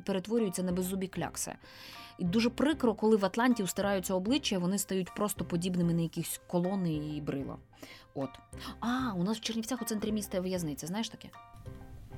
перетворюються 0.04 0.62
на 0.62 0.72
беззубі 0.72 1.06
клякси. 1.06 1.52
І 2.18 2.24
дуже 2.24 2.50
прикро, 2.50 2.94
коли 2.94 3.16
в 3.16 3.24
Атланті 3.24 3.62
устираються 3.62 4.14
обличчя, 4.14 4.59
вони 4.59 4.78
стають 4.78 5.14
просто 5.14 5.44
подібними 5.44 5.94
на 5.94 6.02
якісь 6.02 6.40
колони 6.46 6.94
і 6.94 7.20
брила. 7.20 7.56
От. 8.14 8.30
А, 8.80 9.12
у 9.16 9.22
нас 9.22 9.38
в 9.38 9.40
Чернівцях 9.40 9.83
у 9.83 9.85
центрі 9.85 10.12
міста 10.12 10.40
в'язниця, 10.40 10.87
знаєш 10.87 11.09
таке? 11.09 11.28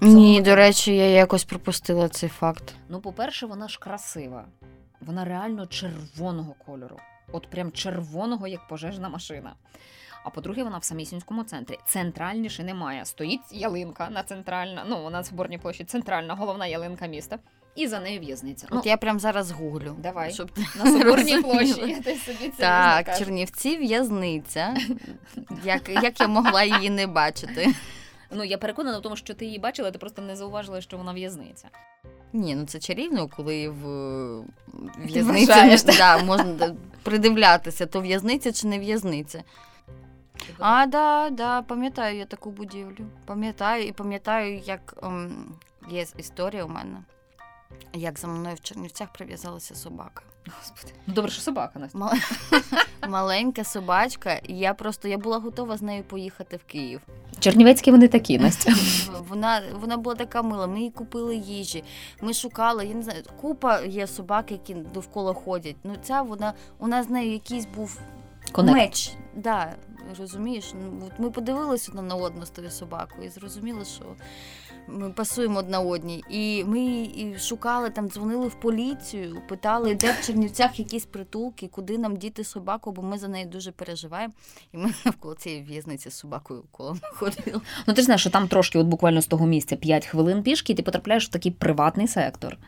Ні, 0.01 0.43
до 0.43 0.57
речі, 0.57 0.97
я 0.97 1.07
якось 1.07 1.45
пропустила 1.45 2.09
цей 2.09 2.29
факт. 2.29 2.75
Ну, 2.89 3.01
по-перше, 3.01 3.47
вона 3.47 3.69
ж 3.69 3.79
красива. 3.79 4.45
Вона 5.01 5.25
реально 5.25 5.67
червоного 5.67 6.55
кольору. 6.67 6.97
От 7.33 7.51
прям 7.51 7.73
червоного, 7.73 8.47
як 8.47 8.69
пожежна 8.69 9.09
машина. 9.09 9.55
А 10.25 10.31
по-друге, 10.31 10.65
вона 10.65 10.79
в 10.79 10.85
самісінському 10.85 11.45
центрі. 11.45 11.79
Центральніше 11.87 12.65
немає. 12.65 13.05
Стоїть 13.05 13.41
ялинка 13.51 14.09
на 14.11 14.23
центральна, 14.23 14.85
ну 14.89 15.11
на 15.11 15.25
Соборній 15.25 15.59
площі, 15.59 15.85
центральна 15.85 16.35
головна 16.35 16.67
ялинка 16.67 17.07
міста. 17.07 17.39
І 17.75 17.87
за 17.87 18.01
нею 18.01 18.21
в'язниця. 18.21 18.67
От 18.71 18.75
ну, 18.75 18.83
я 18.85 18.97
прям 18.97 19.21
зараз 19.21 19.51
гуглю. 19.51 19.97
Давай. 19.99 20.33
Щоб 20.33 20.51
На 20.79 20.93
Соборній 20.99 21.43
площі. 21.43 22.03
Я 22.07 22.17
собі 22.17 22.49
це 22.57 22.57
Так, 22.57 23.19
Чернівці 23.19 23.77
в'язниця. 23.77 24.77
Як 25.65 25.89
як 25.89 26.21
я 26.21 26.29
могла 26.29 26.63
її 26.63 26.91
не 26.91 27.07
бачити? 27.07 27.75
Ну, 28.31 28.45
я 28.45 28.59
переконана 28.59 28.99
в 28.99 29.03
тому, 29.03 29.17
що 29.17 29.35
ти 29.35 29.45
її 29.45 29.59
бачила, 29.59 29.91
ти 29.91 29.99
просто 29.99 30.23
не 30.23 30.37
зауважила, 30.37 30.81
що 30.81 30.97
вона 30.97 31.13
в'язниця. 31.13 31.69
Ні, 32.33 32.55
ну 32.55 32.67
це 32.67 32.79
чарівно, 32.79 33.29
коли 33.29 33.69
в 33.69 33.85
в'язниці 34.99 35.87
да, 35.99 36.19
можна 36.19 36.77
придивлятися, 37.03 37.87
то 37.87 38.01
в'язниця 38.01 38.53
чи 38.53 38.67
не 38.67 38.79
в'язниця. 38.79 39.43
А, 40.59 40.87
да, 40.87 41.31
да, 41.31 41.63
пам'ятаю 41.63 42.19
я 42.19 42.25
таку 42.25 42.51
будівлю. 42.51 43.05
Пам'ятаю 43.25 43.87
і 43.87 43.93
пам'ятаю, 43.93 44.59
як 44.59 44.95
ем, 45.03 45.55
є 45.91 46.07
історія 46.17 46.65
у 46.65 46.69
мене, 46.69 46.97
як 47.93 48.19
за 48.19 48.27
мною 48.29 48.55
в 48.55 48.61
Чернівцях 48.61 49.13
прив'язалася 49.13 49.75
собака. 49.75 50.23
Господи. 50.59 50.95
Ну 51.07 51.15
добре, 51.15 51.31
що 51.31 51.43
собака 51.43 51.79
Настя. 51.79 52.13
Маленька 53.09 53.65
собачка, 53.65 54.35
і 54.35 54.59
я 54.59 54.75
просто 54.75 55.09
я 55.09 55.19
була 55.19 55.39
готова 55.39 55.77
з 55.77 55.83
нею 55.83 56.03
поїхати 56.03 56.57
в 56.57 56.65
Київ. 56.65 57.01
Чернівецькі 57.39 57.91
вони 57.91 58.09
такі, 58.09 58.39
Настя. 58.39 58.75
Вона 59.29 59.63
вона 59.75 59.97
була 59.97 60.17
така 60.17 60.43
мила. 60.43 60.67
Ми 60.67 60.81
їй 60.81 60.91
купили 60.91 61.37
їжі. 61.37 61.85
Ми 62.21 62.35
шукали. 62.35 62.87
Я 62.87 62.95
не 62.95 63.03
знаю, 63.03 63.23
купа 63.41 63.81
є 63.81 64.07
собак, 64.07 64.53
які 64.53 64.75
довкола 64.75 65.35
ходять. 65.35 65.77
Ну 65.85 65.97
ця 66.03 66.23
вона 66.23 66.53
у 66.79 66.87
нас 66.89 67.07
з 67.07 67.11
нею 67.11 67.33
якийсь 67.33 67.67
був 67.67 68.01
Конект. 68.53 68.77
меч. 68.79 69.13
Да, 69.35 69.75
Розумієш, 70.19 70.75
ну 70.75 71.11
ми 71.19 71.31
подивилися 71.31 71.91
одна 71.91 72.03
на 72.03 72.15
одну 72.15 72.47
з 72.47 72.51
тою 72.51 72.71
собакою 72.71 73.27
і 73.27 73.29
зрозуміли, 73.29 73.85
що 73.85 74.05
ми 74.89 75.11
пасуємо 75.11 75.59
одна 75.59 75.81
одній. 75.81 76.25
І 76.31 76.65
ми 76.65 76.81
і 77.03 77.37
шукали 77.39 77.91
там, 77.91 78.09
дзвонили 78.09 78.49
в 78.49 78.55
поліцію, 78.55 79.43
питали, 79.49 79.95
де 79.95 80.13
в 80.13 80.27
Чернівцях 80.27 80.79
якісь 80.79 81.05
притулки, 81.05 81.69
куди 81.69 81.99
нам 81.99 82.17
діти 82.17 82.45
собаку, 82.45 82.93
бо 82.93 83.03
ми 83.03 83.19
за 83.19 83.29
неї 83.29 83.47
дуже 83.47 83.73
переживаємо. 83.73 84.35
І 84.73 84.77
ми 84.77 84.91
навколо 85.05 85.35
цієї 85.35 85.63
в'язниці 85.63 86.11
з 86.11 86.15
собакою 86.15 86.65
коло 86.71 86.97
ходили. 87.03 87.61
Ну 87.87 87.95
ти 87.95 88.01
ж 88.01 88.05
знаєш, 88.05 88.21
що 88.21 88.31
там 88.31 88.49
трошки, 88.49 88.79
от 88.79 88.87
буквально 88.87 89.23
з 89.23 89.27
того 89.27 89.47
місця 89.47 89.77
5 89.77 90.07
хвилин 90.07 90.43
пішки, 90.43 90.73
і 90.73 90.77
ти 90.77 90.83
потрапляєш 90.83 91.29
в 91.29 91.31
такий 91.31 91.53
приватний 91.53 92.09
сектор. 92.09 92.59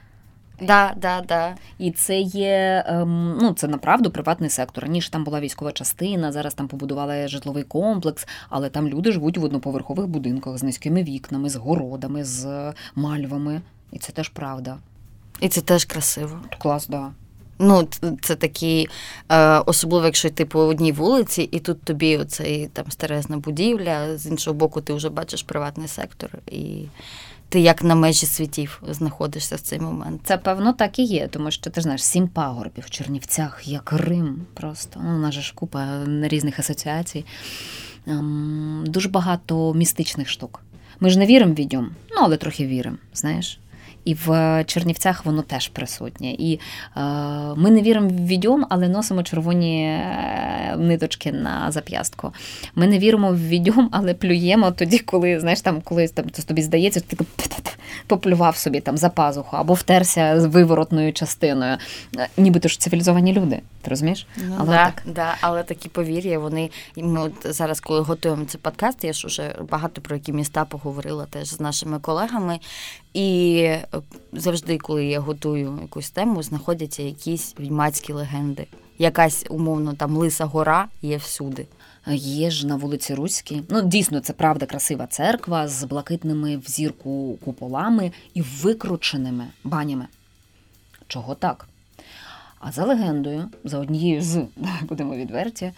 Да, 0.61 0.95
да, 0.97 1.21
да. 1.29 1.55
І 1.79 1.91
це 1.91 2.21
є 2.21 2.85
ем, 2.87 3.39
ну 3.41 3.53
це 3.53 3.69
направду 3.69 4.11
приватний 4.11 4.51
сектор. 4.51 4.85
Раніше 4.85 5.11
там 5.11 5.25
була 5.25 5.41
військова 5.41 5.73
частина, 5.73 6.33
зараз 6.33 6.55
там 6.55 6.69
побудували 6.69 7.29
житловий 7.29 7.63
комплекс, 7.63 8.27
але 8.49 8.69
там 8.69 8.89
люди 8.89 9.13
живуть 9.13 9.39
в 9.39 9.45
одноповерхових 9.45 10.07
будинках 10.07 10.59
з 10.59 10.63
низькими 10.63 11.03
вікнами, 11.03 11.49
з 11.49 11.57
городами, 11.57 12.25
з 12.25 12.73
мальвами. 12.95 13.61
І 13.93 13.99
це 13.99 14.13
теж 14.13 14.29
правда. 14.29 14.77
І 15.41 15.49
це 15.49 15.61
теж 15.61 15.85
красиво. 15.85 16.39
Клас, 16.59 16.87
да. 16.87 17.11
Ну, 17.59 17.89
це 18.23 18.35
такі, 18.35 18.89
е, 19.29 19.59
особливо, 19.59 20.05
якщо 20.05 20.29
йти 20.29 20.45
по 20.45 20.61
одній 20.61 20.93
вулиці, 20.93 21.43
і 21.43 21.61
тут 21.61 21.83
тобі 21.83 22.17
оцей 22.17 22.69
там 22.73 22.91
старезна 22.91 23.37
будівля, 23.39 24.19
з 24.19 24.27
іншого 24.27 24.55
боку, 24.55 24.81
ти 24.81 24.93
вже 24.93 25.09
бачиш 25.09 25.43
приватний 25.43 25.89
сектор. 25.89 26.31
І 26.47 26.85
ти 27.55 27.61
як 27.61 27.85
на 27.85 27.95
межі 27.95 28.27
світів 28.27 28.83
знаходишся 28.89 29.57
в 29.57 29.61
цей 29.61 29.81
момент. 29.81 30.21
Це 30.25 30.37
певно 30.37 30.73
так 30.73 30.99
і 30.99 31.03
є, 31.03 31.29
тому 31.29 31.51
що 31.51 31.71
ти 31.71 31.81
знаєш 31.81 32.05
сім 32.05 32.29
пагорбів 32.29 32.85
в 32.87 32.91
Чернівцях, 32.91 33.63
як 33.65 33.93
Рим. 33.93 34.47
Просто 34.55 35.01
ну, 35.05 35.17
у 35.17 35.19
нас 35.19 35.35
же 35.35 35.41
ж 35.41 35.53
купа 35.55 36.05
різних 36.23 36.59
асоціацій. 36.59 37.25
Ем, 38.07 38.85
дуже 38.87 39.09
багато 39.09 39.75
містичних 39.75 40.29
штук. 40.29 40.61
Ми 41.01 41.11
ж 41.11 41.19
не 41.19 41.27
віримо 41.27 41.53
в 41.53 41.57
відьом, 41.57 41.91
ну 42.11 42.17
але 42.21 42.37
трохи 42.37 42.67
віримо, 42.67 42.97
знаєш. 43.15 43.59
І 44.05 44.15
в 44.15 44.65
Чернівцях 44.67 45.25
воно 45.25 45.43
теж 45.43 45.69
присутнє. 45.69 46.31
І 46.31 46.61
е, 46.97 47.01
ми 47.57 47.71
не 47.71 47.83
віримо 47.83 48.09
в 48.09 48.27
відьом, 48.27 48.67
але 48.69 48.89
носимо 48.89 49.23
червоні 49.23 49.85
е, 49.85 50.77
ниточки 50.79 51.33
на 51.33 51.71
зап'ястку. 51.71 52.33
Ми 52.75 52.87
не 52.87 52.99
віримо 52.99 53.31
в 53.31 53.49
відьом, 53.49 53.89
але 53.93 54.15
плюємо 54.15 54.71
тоді, 54.71 54.99
коли 54.99 55.41
знаєш, 55.41 55.61
там 55.61 55.81
колись 55.81 56.11
там 56.11 56.31
це 56.31 56.43
тобі 56.43 56.63
здається, 56.63 57.01
ти 57.01 57.17
поплював 58.07 58.57
собі 58.57 58.81
там 58.81 58.97
за 58.97 59.09
пазуху 59.09 59.57
або 59.57 59.75
втерся 59.75 60.41
з 60.41 60.45
виворотною 60.45 61.13
частиною. 61.13 61.77
Е, 62.19 62.29
нібито 62.37 62.69
ж 62.69 62.81
цивілізовані 62.81 63.33
люди. 63.33 63.61
Ти 63.83 63.91
розумієш? 63.91 64.27
Ну, 64.37 64.55
але 64.59 64.67
да, 64.67 64.85
так. 64.85 65.03
Да, 65.07 65.35
але 65.41 65.63
такі 65.63 65.89
повір'я, 65.89 66.39
вони 66.39 66.71
ми 66.97 67.21
от 67.21 67.33
зараз, 67.45 67.81
коли 67.81 68.01
готуємо 68.01 68.45
цей 68.45 68.61
подкаст, 68.61 69.05
я 69.05 69.13
ж 69.13 69.27
уже 69.27 69.55
багато 69.71 70.01
про 70.01 70.17
які 70.17 70.33
міста 70.33 70.65
поговорила 70.65 71.27
теж 71.27 71.49
з 71.49 71.61
нашими 71.61 71.99
колегами. 71.99 72.59
І 73.15 73.57
е, 73.57 73.87
завжди, 74.33 74.79
коли 74.79 75.05
я 75.05 75.21
готую 75.21 75.79
якусь 75.83 76.11
тему, 76.11 76.43
знаходяться 76.43 77.03
якісь 77.03 77.55
відьмацькі 77.61 78.13
легенди. 78.13 78.67
Якась 78.99 79.47
умовно 79.51 79.95
там 79.95 80.17
Лиса 80.17 80.45
Гора 80.45 80.89
є 81.03 81.17
всюди. 81.17 81.67
Є 82.17 82.51
ж 82.51 82.67
на 82.67 82.77
вулиці 82.77 83.15
Руській. 83.15 83.63
Ну, 83.69 83.83
дійсно, 83.83 84.21
це 84.21 84.33
правда 84.33 84.67
красива 84.67 85.07
церква 85.07 85.69
з 85.69 85.85
блакитними 85.85 86.57
в 86.57 86.71
зірку 86.71 87.39
куполами 87.45 88.13
і 88.35 88.43
викрученими 88.43 89.47
банями. 89.65 90.07
Чого 91.07 91.35
так? 91.35 91.69
А 92.61 92.73
за 92.73 92.85
легендою, 92.85 93.49
за 93.65 93.79
однією 93.79 94.23
з, 94.23 94.47
будемо 94.83 95.17
відверті, 95.17 95.73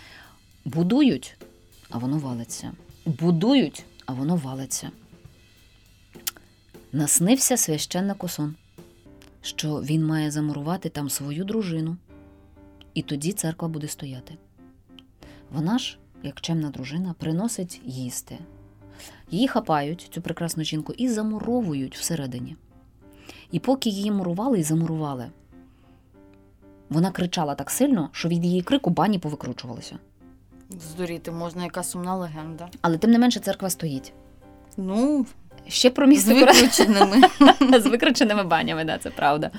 будують, 0.64 1.37
а 1.90 1.99
воно 1.99 2.18
валиться. 2.18 2.72
Будують, 3.07 3.85
а 4.07 4.12
воно 4.12 4.37
валиться. 4.37 4.90
Наснився 6.96 7.56
священнику 7.56 8.28
сон, 8.28 8.54
що 9.42 9.76
він 9.76 10.06
має 10.06 10.30
замурувати 10.30 10.88
там 10.88 11.11
свою 11.11 11.44
дружину, 11.44 11.96
і 12.94 13.02
тоді 13.02 13.32
церква 13.32 13.68
буде 13.68 13.88
стояти. 13.88 14.35
Вона 15.50 15.78
ж, 15.78 15.98
як 16.22 16.40
чемна 16.40 16.70
дружина, 16.70 17.14
приносить 17.18 17.80
їсти. 17.85 18.38
Її 19.30 19.48
хапають, 19.48 20.09
цю 20.11 20.22
прекрасну 20.22 20.64
жінку, 20.64 20.92
і 20.92 21.09
замуровують 21.09 21.96
всередині. 21.96 22.56
І 23.50 23.59
поки 23.59 23.90
її 23.90 24.11
мурували 24.11 24.61
і 24.61 24.62
замурували, 24.62 25.30
вона 26.88 27.11
кричала 27.11 27.54
так 27.54 27.70
сильно, 27.70 28.09
що 28.12 28.28
від 28.28 28.44
її 28.44 28.62
крику 28.62 28.90
бані 28.90 29.18
повикручувалися. 29.18 29.98
Здуріти 30.70 31.30
можна, 31.30 31.64
яка 31.64 31.82
сумна 31.82 32.14
легенда. 32.14 32.68
Але 32.80 32.98
тим 32.98 33.11
не 33.11 33.18
менше 33.18 33.40
церква 33.40 33.70
стоїть. 33.70 34.12
Ну, 34.76 35.26
ще 35.68 35.90
про 35.90 36.07
місце 36.07 36.35
з 36.35 36.40
викрученими. 36.40 37.22
з 37.81 37.87
викрученими 37.87 38.42
банями, 38.44 38.85
да, 38.85 38.98
це 38.98 39.11
правда. 39.11 39.50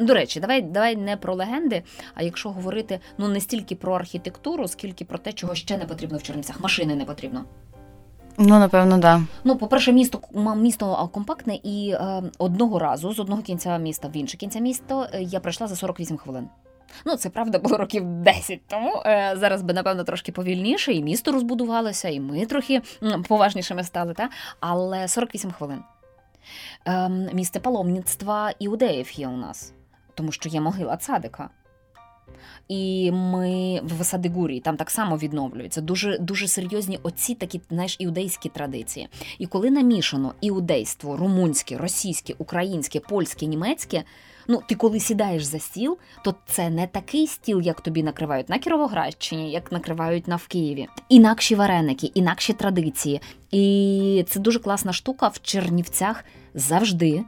До 0.00 0.14
речі, 0.14 0.40
давай 0.40 0.62
давай 0.62 0.96
не 0.96 1.16
про 1.16 1.34
легенди, 1.34 1.82
а 2.14 2.22
якщо 2.22 2.50
говорити 2.50 3.00
ну 3.18 3.28
не 3.28 3.40
стільки 3.40 3.74
про 3.74 3.94
архітектуру, 3.94 4.68
скільки 4.68 5.04
про 5.04 5.18
те, 5.18 5.32
чого 5.32 5.54
ще 5.54 5.78
не 5.78 5.84
потрібно 5.84 6.18
в 6.18 6.22
Чернівцях. 6.22 6.60
Машини 6.60 6.94
не 6.94 7.04
потрібно. 7.04 7.44
Ну, 8.38 8.58
напевно, 8.58 8.98
да. 8.98 9.22
Ну, 9.44 9.56
по-перше, 9.56 9.92
місто 9.92 10.20
місто 10.56 11.10
компактне, 11.12 11.58
і 11.62 11.90
е, 11.90 12.22
одного 12.38 12.78
разу 12.78 13.14
з 13.14 13.18
одного 13.18 13.42
кінця 13.42 13.78
міста 13.78 14.08
в 14.08 14.16
інше 14.16 14.36
кінця 14.36 14.58
міста 14.58 15.08
е, 15.14 15.22
я 15.22 15.40
пройшла 15.40 15.66
за 15.66 15.76
48 15.76 16.16
хвилин. 16.16 16.48
Ну, 17.04 17.16
це 17.16 17.30
правда 17.30 17.58
було 17.58 17.76
років 17.76 18.04
10 18.04 18.60
тому. 18.66 19.02
Е, 19.06 19.34
зараз 19.36 19.62
би, 19.62 19.74
напевно, 19.74 20.04
трошки 20.04 20.32
повільніше, 20.32 20.92
і 20.92 21.02
місто 21.02 21.32
розбудувалося, 21.32 22.08
і 22.08 22.20
ми 22.20 22.46
трохи 22.46 22.82
поважнішими 23.28 23.84
стали, 23.84 24.14
та? 24.14 24.28
але 24.60 25.08
48 25.08 25.52
хвилин. 25.52 25.78
Е, 26.86 27.08
місце 27.08 27.60
паломництва 27.60 28.52
іудеїв 28.58 29.12
є 29.12 29.28
у 29.28 29.36
нас, 29.36 29.72
тому 30.14 30.32
що 30.32 30.48
є 30.48 30.60
могила 30.60 30.96
цадика. 30.96 31.50
І 32.68 33.10
ми 33.12 33.80
в 33.84 34.04
Садигурі 34.04 34.60
там 34.60 34.76
так 34.76 34.90
само 34.90 35.16
відновлюються. 35.16 35.80
Дуже 35.80 36.18
дуже 36.18 36.48
серйозні 36.48 36.98
оці 37.02 37.34
такі 37.34 37.60
знаєш, 37.70 37.96
іудейські 37.98 38.48
традиції. 38.48 39.08
І 39.38 39.46
коли 39.46 39.70
намішано 39.70 40.34
іудейство, 40.40 41.16
румунське, 41.16 41.78
російське, 41.78 42.34
українське, 42.38 43.00
польське, 43.00 43.46
німецьке. 43.46 44.04
Ну, 44.48 44.62
ти 44.68 44.74
коли 44.74 45.00
сідаєш 45.00 45.42
за 45.42 45.58
стіл, 45.58 45.98
то 46.24 46.34
це 46.46 46.70
не 46.70 46.86
такий 46.86 47.26
стіл, 47.26 47.60
як 47.60 47.80
тобі 47.80 48.02
накривають 48.02 48.48
на 48.48 48.58
Кіровоградщині, 48.58 49.52
як 49.52 49.72
накривають 49.72 50.28
на 50.28 50.36
в 50.36 50.46
Києві. 50.46 50.88
Інакші 51.08 51.54
вареники, 51.54 52.06
інакші 52.06 52.52
традиції. 52.52 53.20
І 53.50 54.24
це 54.28 54.40
дуже 54.40 54.58
класна 54.58 54.92
штука. 54.92 55.28
В 55.28 55.42
Чернівцях 55.42 56.24
завжди 56.54 57.24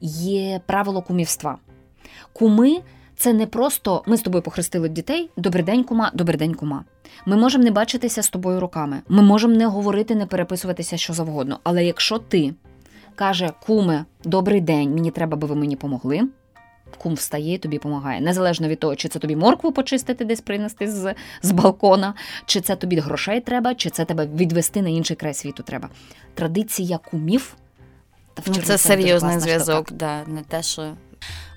є 0.00 0.60
правило 0.66 1.02
кумівства. 1.02 1.58
Куми 2.32 2.80
це 3.16 3.32
не 3.32 3.46
просто 3.46 4.02
ми 4.06 4.16
з 4.16 4.22
тобою 4.22 4.42
похрестили 4.42 4.88
дітей. 4.88 5.30
Добрий 5.36 5.64
день, 5.64 5.84
кума, 5.84 6.10
добрий 6.14 6.38
день, 6.38 6.54
кума. 6.54 6.84
Ми 7.26 7.36
можемо 7.36 7.64
не 7.64 7.70
бачитися 7.70 8.22
з 8.22 8.28
тобою 8.28 8.60
руками. 8.60 9.02
Ми 9.08 9.22
можемо 9.22 9.54
не 9.54 9.66
говорити, 9.66 10.14
не 10.14 10.26
переписуватися 10.26 10.96
що 10.96 11.12
завгодно. 11.12 11.58
Але 11.62 11.84
якщо 11.84 12.18
ти 12.18 12.54
каже, 13.14 13.50
куме, 13.66 14.04
добрий 14.24 14.60
день, 14.60 14.94
мені 14.94 15.10
треба, 15.10 15.36
би 15.36 15.46
ви 15.46 15.54
мені 15.54 15.76
помогли. 15.76 16.28
Кум 16.94 17.14
встає 17.14 17.54
і 17.54 17.58
тобі 17.58 17.76
допомагає. 17.76 18.20
Незалежно 18.20 18.68
від 18.68 18.78
того, 18.80 18.96
чи 18.96 19.08
це 19.08 19.18
тобі 19.18 19.36
моркву 19.36 19.72
почистити, 19.72 20.24
десь 20.24 20.40
принести 20.40 20.90
з 20.90 21.14
з 21.42 21.52
балкона, 21.52 22.14
чи 22.46 22.60
це 22.60 22.76
тобі 22.76 22.96
грошей 22.96 23.40
треба, 23.40 23.74
чи 23.74 23.90
це 23.90 24.04
тебе 24.04 24.26
відвести 24.26 24.82
на 24.82 24.88
інший 24.88 25.16
край 25.16 25.34
світу 25.34 25.62
треба. 25.62 25.88
Традиція 26.34 26.98
кумів. 26.98 27.56
Та 28.34 28.42
ну, 28.46 28.54
Це 28.54 28.78
серйозний 28.78 29.40
зв'язок, 29.40 29.92
да, 29.92 30.24
не 30.26 30.42
те, 30.42 30.62
що 30.62 30.92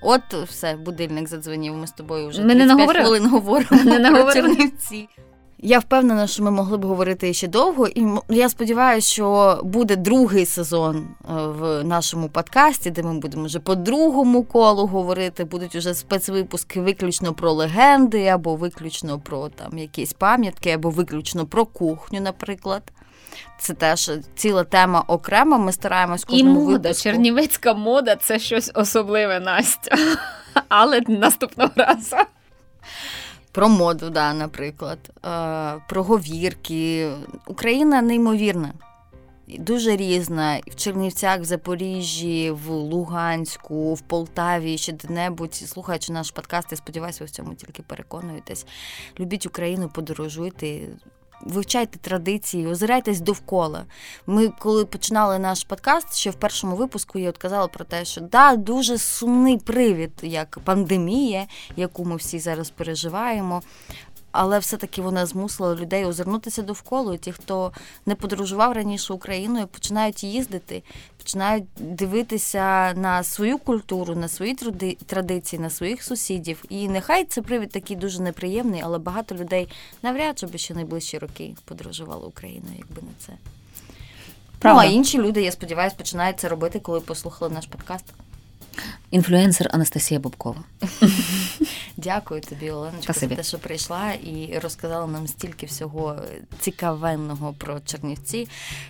От 0.02 0.34
все, 0.34 0.76
будильник 0.76 1.28
задзвонив. 1.28 1.76
Ми 1.76 1.88
з 1.88 1.92
тобою 1.92 2.28
вже 2.28 2.42
ми 2.42 2.56
35 2.56 2.88
не 2.88 3.02
хвилин 3.02 3.30
говоримо 3.30 3.84
не 4.00 4.12
про 4.12 4.34
Чернівці. 4.34 5.10
Я 5.60 5.80
впевнена, 5.80 6.28
що 6.28 6.44
ми 6.44 6.52
могли 6.52 6.78
б 6.78 6.86
говорити 6.86 7.34
ще 7.34 7.48
довго, 7.48 7.88
і 7.88 8.06
я 8.30 8.50
сподіваюся, 8.50 9.08
що 9.08 9.60
буде 9.64 9.96
другий 9.96 10.46
сезон 10.46 10.98
е, 10.98 11.34
в 11.34 11.84
нашому 11.84 12.30
подкасті, 12.30 12.92
де 12.92 13.04
ми 13.04 13.20
будемо 13.20 13.46
вже 13.46 13.60
по 13.60 13.76
другому 13.76 14.44
колу 14.44 14.88
говорити. 14.88 15.44
Будуть 15.44 15.76
вже 15.76 15.94
спецвипуски 15.94 16.82
виключно 16.82 17.34
про 17.34 17.52
легенди, 17.52 18.28
або 18.28 18.56
виключно 18.56 19.20
про 19.20 19.50
там 19.50 19.78
якісь 19.78 20.14
пам'ятки, 20.14 20.70
або 20.70 20.90
виключно 20.90 21.46
про 21.46 21.66
кухню, 21.66 22.22
наприклад. 22.22 22.84
Це 23.60 23.74
теж 23.74 24.12
ціла 24.36 24.64
тема 24.64 25.04
окрема. 25.08 25.58
Ми 25.58 25.72
стараємось 25.72 26.24
кожному 26.24 26.60
І 26.62 26.64
мода, 26.64 26.78
випуску. 26.78 27.04
чернівецька 27.04 27.74
мода 27.74 28.16
це 28.16 28.40
щось 28.40 28.72
особливе, 28.74 29.40
Настя. 29.40 29.98
Але 30.70 31.02
наступного 31.08 31.72
разу. 31.76 32.16
Про 33.58 33.70
моду, 33.70 34.10
да, 34.10 34.34
наприклад, 34.34 35.00
про 35.90 36.04
говірки. 36.04 37.12
Україна 37.48 38.02
неймовірна. 38.02 38.74
Дуже 39.48 39.96
різна 39.96 40.60
в 40.68 40.76
Чернівцях, 40.76 41.40
в 41.40 41.44
Запоріжжі, 41.44 42.52
в 42.52 42.70
Луганську, 42.70 43.94
в 43.94 44.02
Полтаві, 44.02 44.78
ще 44.78 44.92
де-небудь. 44.92 45.56
Слухаючи 45.56 46.14
наш 46.14 46.32
подкаст, 46.32 46.68
я 46.72 46.78
сподіваюся, 46.78 47.18
ви 47.22 47.26
в 47.26 47.30
цьому 47.30 47.56
тільки 47.56 47.82
переконуєтесь. 47.82 48.66
Любіть 49.20 49.46
Україну, 49.46 49.92
подорожуйте. 49.94 50.80
Вивчайте 51.42 52.00
традиції, 52.00 52.68
озирайтесь 52.68 53.20
довкола. 53.20 53.86
Ми, 54.28 54.48
коли 54.60 54.86
починали 54.86 55.40
наш 55.40 55.64
подкаст, 55.64 56.16
ще 56.16 56.30
в 56.30 56.36
першому 56.36 56.76
випуску 56.76 57.20
я 57.20 57.30
от 57.30 57.38
казала 57.38 57.68
про 57.68 57.86
те, 57.86 58.06
що 58.06 58.22
да, 58.22 58.56
дуже 58.56 58.98
сумний 58.98 59.58
привід, 59.58 60.12
як 60.22 60.60
пандемія, 60.64 61.46
яку 61.76 62.06
ми 62.06 62.16
всі 62.16 62.40
зараз 62.40 62.70
переживаємо 62.70 63.62
але 64.32 64.60
все-таки 64.60 65.02
вона 65.02 65.26
змусила 65.26 65.76
людей 65.76 66.06
озирнутися 66.06 66.62
довкола. 66.62 67.16
І 67.16 67.18
Ті, 67.18 67.32
хто 67.32 67.72
не 68.06 68.16
подорожував 68.16 68.72
раніше 68.72 69.14
Україною, 69.14 69.68
починають 69.68 70.24
їздити, 70.24 70.84
починають 71.18 71.64
дивитися 71.78 72.94
на 72.94 73.24
свою 73.24 73.58
культуру, 73.58 74.16
на 74.16 74.28
свої 74.28 74.56
традиції, 75.06 75.62
на 75.62 75.70
своїх 75.70 76.04
сусідів. 76.04 76.66
І 76.70 76.88
нехай 76.88 77.26
це 77.26 77.42
привід 77.42 77.72
такий 77.72 77.96
дуже 77.96 78.22
неприємний, 78.22 78.82
але 78.84 78.98
багато 78.98 79.36
людей 79.36 79.68
навряд 80.02 80.40
чи 80.40 80.46
би 80.46 80.58
ще 80.58 80.74
найближчі 80.74 81.18
роки 81.18 81.56
подорожували 81.66 82.28
Україною, 82.28 82.76
якби 82.78 83.02
не 83.02 83.14
це. 83.20 83.34
Правда. 84.60 84.84
Ну, 84.84 84.90
а 84.90 84.92
інші 84.92 85.18
люди, 85.18 85.42
я 85.42 85.52
сподіваюся, 85.52 85.96
починають 85.96 86.40
це 86.40 86.48
робити, 86.48 86.80
коли 86.80 87.00
послухали 87.00 87.54
наш 87.54 87.66
подкаст. 87.66 88.06
Інфлюенсер 89.12 89.70
Анастасія 89.74 90.20
Бубкова. 90.20 90.64
Дякую 91.98 92.42
тобі, 92.42 92.72
Оленочка, 92.72 93.14
за 93.14 93.28
те, 93.28 93.44
що 93.44 93.60
прийшла 93.60 94.12
і 94.12 94.60
розказала 94.64 95.08
нам 95.08 95.28
стільки 95.28 95.66
всього 95.66 96.16
цікавенного 96.60 97.54
про 97.54 97.80
Чернівці. 97.80 98.48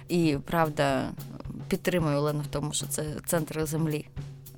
І 0.08 0.38
правда, 0.46 1.10
підтримую 1.68 2.18
Олену 2.18 2.42
в 2.42 2.48
тому, 2.48 2.74
що 2.74 2.86
це 2.86 3.04
центр 3.26 3.66
землі. 3.66 4.06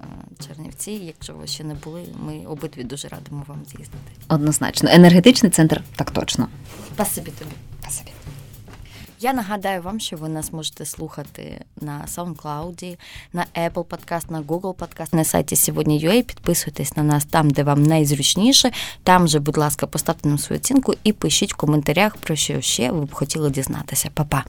Е, 0.01 0.05
Чернівці, 0.47 0.91
якщо 0.91 1.33
ви 1.33 1.47
ще 1.47 1.63
не 1.63 1.73
були, 1.73 2.03
ми 2.25 2.45
обидві 2.45 2.83
дуже 2.83 3.07
радимо 3.07 3.43
вам 3.47 3.61
з'їздити. 3.65 4.11
Однозначно, 4.27 4.89
енергетичний 4.89 5.51
центр 5.51 5.83
так 5.95 6.11
точно. 6.11 6.47
Спасибі 6.93 7.31
тобі. 7.31 7.51
Я 9.21 9.33
нагадаю 9.33 9.81
вам, 9.81 9.99
що 9.99 10.17
ви 10.17 10.29
нас 10.29 10.53
можете 10.53 10.85
слухати 10.85 11.65
на 11.81 12.05
SoundCloud, 12.15 12.97
на 13.33 13.45
Apple 13.55 13.83
Podcast, 13.83 14.31
на 14.31 14.41
Google 14.41 14.75
Podcast, 14.75 15.15
на 15.15 15.23
сайті 15.23 15.55
сьогодні.ua. 15.55 16.23
Підписуйтесь 16.23 16.97
на 16.97 17.03
нас 17.03 17.25
там, 17.25 17.49
де 17.49 17.63
вам 17.63 17.83
найзручніше. 17.83 18.71
Там 19.03 19.27
же, 19.27 19.39
будь 19.39 19.57
ласка, 19.57 19.87
поставте 19.87 20.29
нам 20.29 20.37
свою 20.37 20.59
оцінку 20.59 20.93
і 21.03 21.13
пишіть 21.13 21.53
в 21.53 21.57
коментарях, 21.57 22.17
про 22.17 22.35
що 22.35 22.61
ще 22.61 22.91
ви 22.91 23.05
б 23.05 23.13
хотіли 23.13 23.49
дізнатися. 23.49 24.09
Па-па! 24.13 24.43